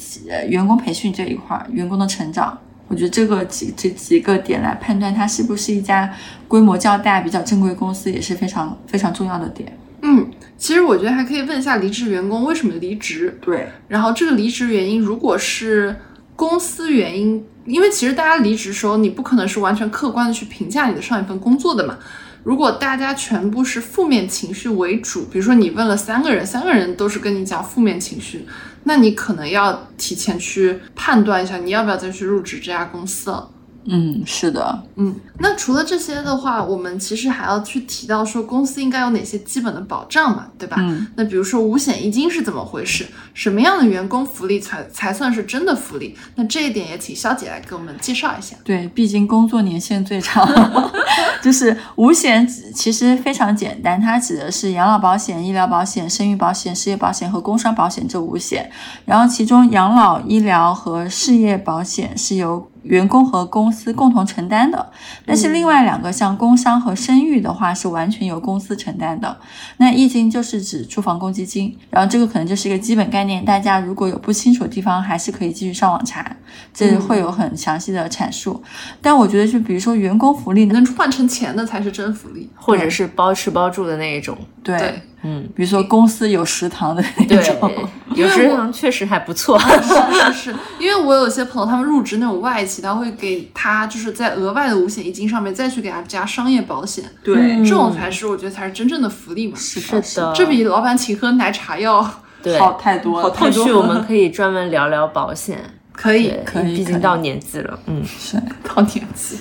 [0.49, 2.57] 员工培训这一块，员工的成长。
[2.91, 6.13] 我觉得这个几这几个点来判断它是不是一家
[6.45, 9.71] 规模较大、比较正规公司，也是非常非常重要的点。
[10.01, 15.95] 嗯，其实我觉得还可以问一下离职员工为什么离职，对，然后这个离职原因如果是
[16.35, 21.97] 公司原因，因为其实大家离职的时候，你不可能是完全客观的去评价你的上一份工作的嘛。
[22.43, 28.43] 如果大家全部是负面情绪为主，比如说你问了三个人，三个人都是跟你讲负面情绪，
[28.83, 33.49] 那你可能要提前去判断一下，你要不要再去入职这家公司了。
[33.85, 40.77] 嗯，是的，嗯，那除了这些的话，我们其实还要去提到说公司应该有哪些基本的保障嘛，对吧？
[40.79, 43.07] 嗯，那比如说五险一金是怎么回事？
[43.33, 46.15] 什么样的员工福利才才算是真的福利？
[46.35, 48.55] 那这一点也请肖姐来给我们介绍一下。
[48.63, 50.47] 对，毕竟工作年限最长，
[51.41, 58.69] 就是五险其实非常简单，它指的是养老保险、医疗保险、生育保险、失业保险和工伤保险这五险。
[59.05, 64.91] 然后其中养老、医疗和事业保险是由员工和公司共同承担的，
[65.25, 69.37] 但是另外两个像工伤和生育的话是完全由公司承担的。
[69.77, 76.35] 那一金就是指住房公积金，然后这个可能就是一个基本概念，大家如果有不清楚的地方，还是可以继续上网查，
[76.73, 78.61] 这会有很详细的阐述。
[79.01, 82.49] 但我觉得就比如说员工福利，能换成钱的才是真福利。
[82.55, 84.37] 或者是包吃包住的那一种。
[84.63, 87.71] 对，对，嗯，比如说公司有食堂的那对种，，
[88.15, 89.59] 有食堂确实还不错。
[89.59, 99.53] 是是是，因为我有些朋友他们入职那种外企，他会给他就是在额外的五险一金上面再去给他加商业保险，对这种才是我觉得才是真正的福利嘛。
[99.57, 102.09] 是是的，这比老板请喝奶茶要。
[102.57, 105.59] 好太多了，后续我们可以专门聊聊保险，
[105.93, 109.37] 可以可以可以毕竟到年纪了，嗯，是到年纪。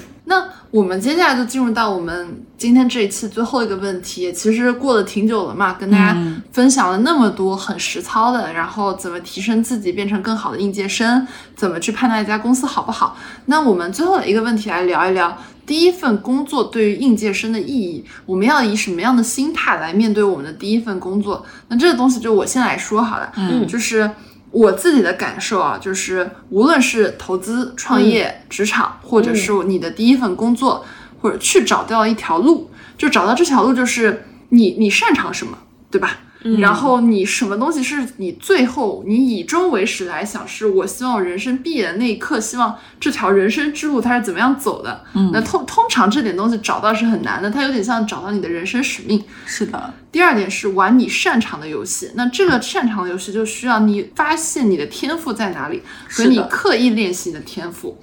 [0.73, 13.17] 那我们接下来就进入到我们今天这一期最后一个问题，其实过了挺久了嘛，跟大家嗯分享了那么多很实操的，然后怎么提升自己变成更好的应届生，怎么去判断一家公司好不好。
[13.47, 15.37] 那我们最后的一个问题来聊一聊。
[15.67, 21.45] 第一份工作对于应届生的意义，我们要以什么样的心态来面对我们的第一份工作？
[21.69, 24.11] 那这个东西就我先来说好了，嗯就是
[24.51, 30.85] 我自己的感受啊，就是无论是投资、创业、职场，或者是你的第一份工作，
[31.21, 35.57] 或者去找到一条路，就找到这条路，就是你你擅长什么，
[35.91, 36.19] 对吧？
[36.59, 45.05] 然后你什么东西是你最后你以终为始来想，是我希望我人生毕业的那一刻，希望这条人生之路它是怎么样走的？
[45.15, 49.23] 嗯，那通通常这点东西找到是很难的，它有点像找到你的人生使命。
[49.45, 57.99] 是的，第二点是玩你擅长的游戏，那这个擅长的游戏就需要你发现你的天赋在哪里，和你刻意练习你的天赋，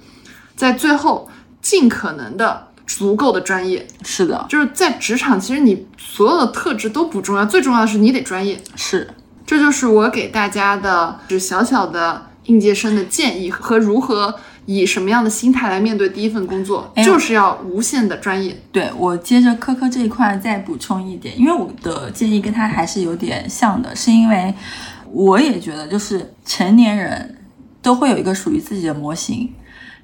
[0.54, 1.28] 在最后
[1.60, 3.86] 尽可能的足够的专业。
[4.02, 8.58] 是的，就是在职场，其实你所有的特质都不重要，最重要的是你得专业。
[8.74, 9.08] 是
[9.46, 14.34] 这就是我给大家的，就是小小的应届生的建议和如何
[14.66, 18.54] 以什么样的心态来面对第一份工作，哎就是要无限的专业。
[18.70, 24.52] 对我接着科科这一块再补充一点，因为我的建议跟他还是有点像的，是因为
[25.10, 27.38] 我也觉得就是成年人
[27.80, 29.50] 都会有一个属于自己的模型，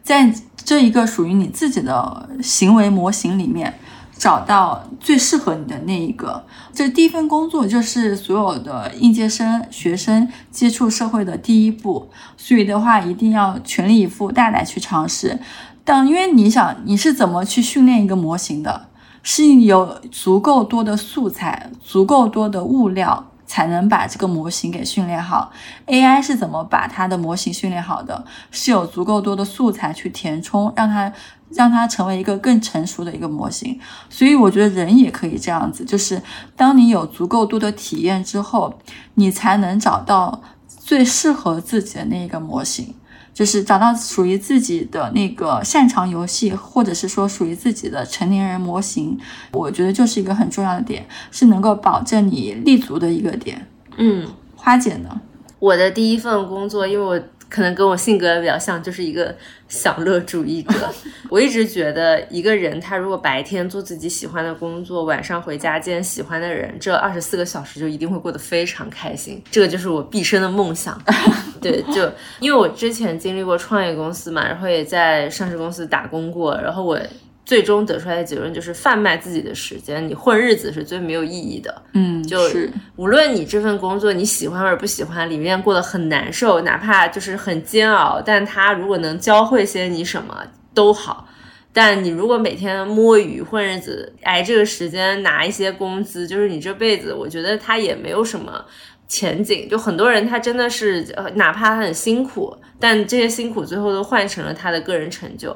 [0.02, 0.32] 在
[0.64, 3.74] 这一个属于你自己的行为模型里面。
[4.16, 15.40] 找到最适合你的那一个，这第一份工作就是所有的应届生、学生接触社会的第一步，所以的话一定要全力以赴、大胆去尝试。
[15.82, 18.86] 但因为你想，你是怎么去训练一个模型的？
[19.24, 25.52] 是有足够多的素材、足够多的物料，才能把这个模型给训练好。
[25.86, 28.24] AI 是怎么把它的模型训练好的？
[28.50, 31.12] 是有足够多的素材去填充，让它
[31.50, 33.78] 让它成为一个更成熟的一个模型。
[34.10, 36.20] 所以我觉得人也可以这样子，就是
[36.56, 38.76] 当你有足够多的体验之后，
[39.14, 42.92] 你才能找到最适合自己的那一个模型。
[43.34, 49.18] 就是找到属于自己的那个擅长游戏，或者是说属于自己的成年人模型，
[49.52, 53.66] 我觉得就是一个很重要的点，是能够保证你立足的一个点。
[53.98, 55.20] 嗯，花姐呢？
[55.58, 57.22] 我的第一份工作，因为我。
[57.54, 59.32] 可能跟我性格比较像，就是一个
[59.68, 60.92] 享乐主义者。
[61.30, 69.40] 我一直觉得，一个人他如果白天做自己喜欢的工作，晚上回家见喜欢的人，这二十四个小时就一定会过得非常开心。
[69.52, 71.00] 这个就是我毕生的梦想。
[71.62, 72.10] 对，就
[72.40, 76.98] 因为我之前经历过创业公司嘛，然后也在上市公司打工过，然后我。
[77.44, 81.82] 最终得出来的结论就是贩卖自己的时间，你混日子是最没有意义的。
[81.92, 90.42] 嗯，就是无论你这份工作你喜欢或者不喜欢，里面过得很难受，哪怕就是很煎熬，但他如果能教会些你什么
[90.72, 91.28] 都好。
[91.76, 98.64] 但你如果每天摸鱼混日子，挨这个时间拿一些工资，就是你这辈子，我觉得他也没有什么
[99.08, 99.68] 前景。
[99.68, 105.54] 就很多人他真的是，呃，哪怕他很辛苦，但这些辛苦最后都换成了他的个人成就。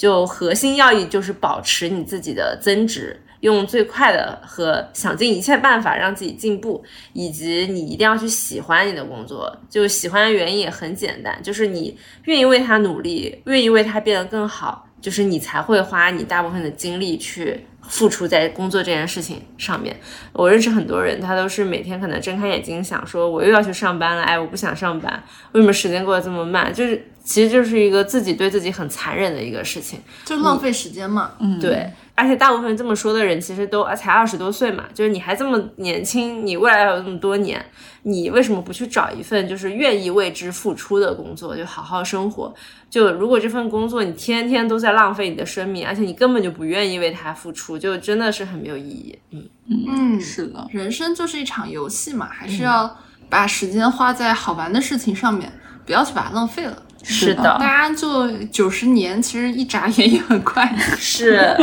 [0.00, 6.82] 就核心要义就是保持你自己的增值，用最快的和想尽一切办法让自己进步，
[7.12, 9.54] 以及你一定要去喜欢你的工作。
[9.68, 19.94] 就喜欢的原因也很简单，就是你愿意为他努力，愿意为他变得更好，就是你才会花你大部分的精力去付出在工作这件事情上面。
[20.32, 25.22] 我认识很多人，他都是每天可能睁开眼睛想说，我又要去上班了，哎，我不想上班，
[25.52, 26.72] 为什么时间过得这么慢？
[26.72, 27.06] 就是。
[27.30, 31.30] 其实就是一个自己对自己很残忍的一个事情，就浪费时间嘛。
[31.38, 31.88] 嗯，对。
[32.16, 37.64] 而且大部分这么说的人，其实都才二十多岁嘛，就是你还这么年轻，你未来还有那么多年，
[38.02, 42.52] 你为什么不去找一份就是愿意为之付出的工作，就好好生活？
[42.90, 49.16] 就如果这份工作你天天都在浪费你的生命，而且你根本就不愿意为它付出，就真的是很没有意义。
[49.30, 52.98] 嗯嗯，是的，人生就是一场游戏嘛，还是要
[53.28, 55.50] 把时间花在好玩的事情上面，
[55.86, 56.82] 不要去把它浪费了。
[57.02, 60.74] 是的，大家就九十年，其实一眨眼也很快。
[60.98, 61.56] 是，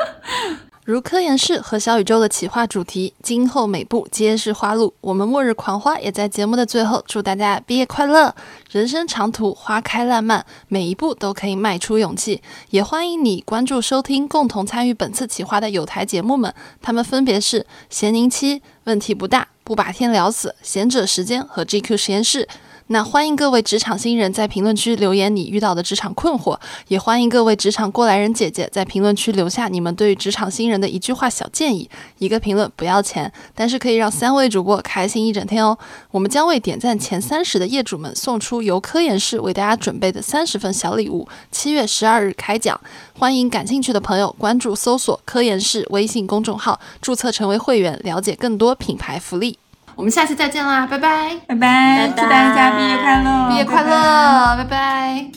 [0.84, 4.94] 如科研室和小宇宙的企划主题，今后每步皆是花路。
[5.02, 8.34] 我们末日狂花也在节目的最后，祝大家毕业快乐，
[8.70, 12.42] 人生长途花开烂漫，每一步都可以迈出勇气。
[12.70, 22.48] 也欢迎你关注收听，共同参与本次企划的有台节目们，他们分别是咸宁七、问题不大、不把天聊死、贤者时间和 GQ 实验室。
[22.90, 26.58] 那欢迎各位职场新人在评论区留言你遇到的职场困惑，
[26.88, 31.90] 也欢迎各位职场过来人姐姐在评论区留下你们对于职场新人的一句话小建议。
[32.16, 35.76] 一个评论不要钱，但是可以让三位主播开心一整天哦。
[36.10, 41.28] 我们将为点赞前三十的业主们送出由科研室为大家准备的三十份小礼物。
[41.52, 42.80] 七月十二日开奖，
[43.18, 49.58] 欢迎感兴趣的朋友关注搜索科研室微信公众号，注册成为会员，了解更多品牌福利。
[49.98, 55.28] 我们下期再见啦，拜拜，拜拜，祝大家毕业快乐，毕业快乐，拜拜。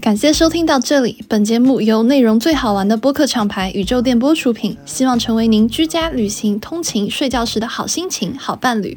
[0.00, 8.96] 感谢收听到这里，本节目由内容最好玩的播客厂牌宇宙电波出品，希望成为您居家、旅行、通勤、睡觉时的好心情、好伴侣。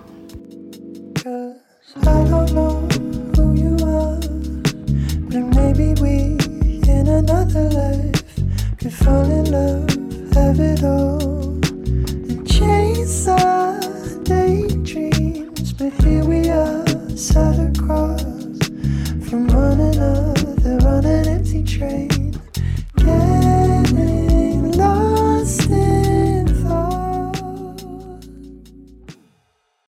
[1.97, 2.87] I don't know
[3.35, 4.17] who you are,
[5.29, 6.37] but maybe we
[6.89, 8.23] in another life
[8.77, 9.89] could fall in love,
[10.33, 13.77] have it all, and chase our
[14.23, 15.73] daydreams.
[15.73, 16.87] But here we are,
[17.17, 18.23] sat across
[19.27, 22.39] from one another on an empty train,
[22.95, 26.10] getting lost in.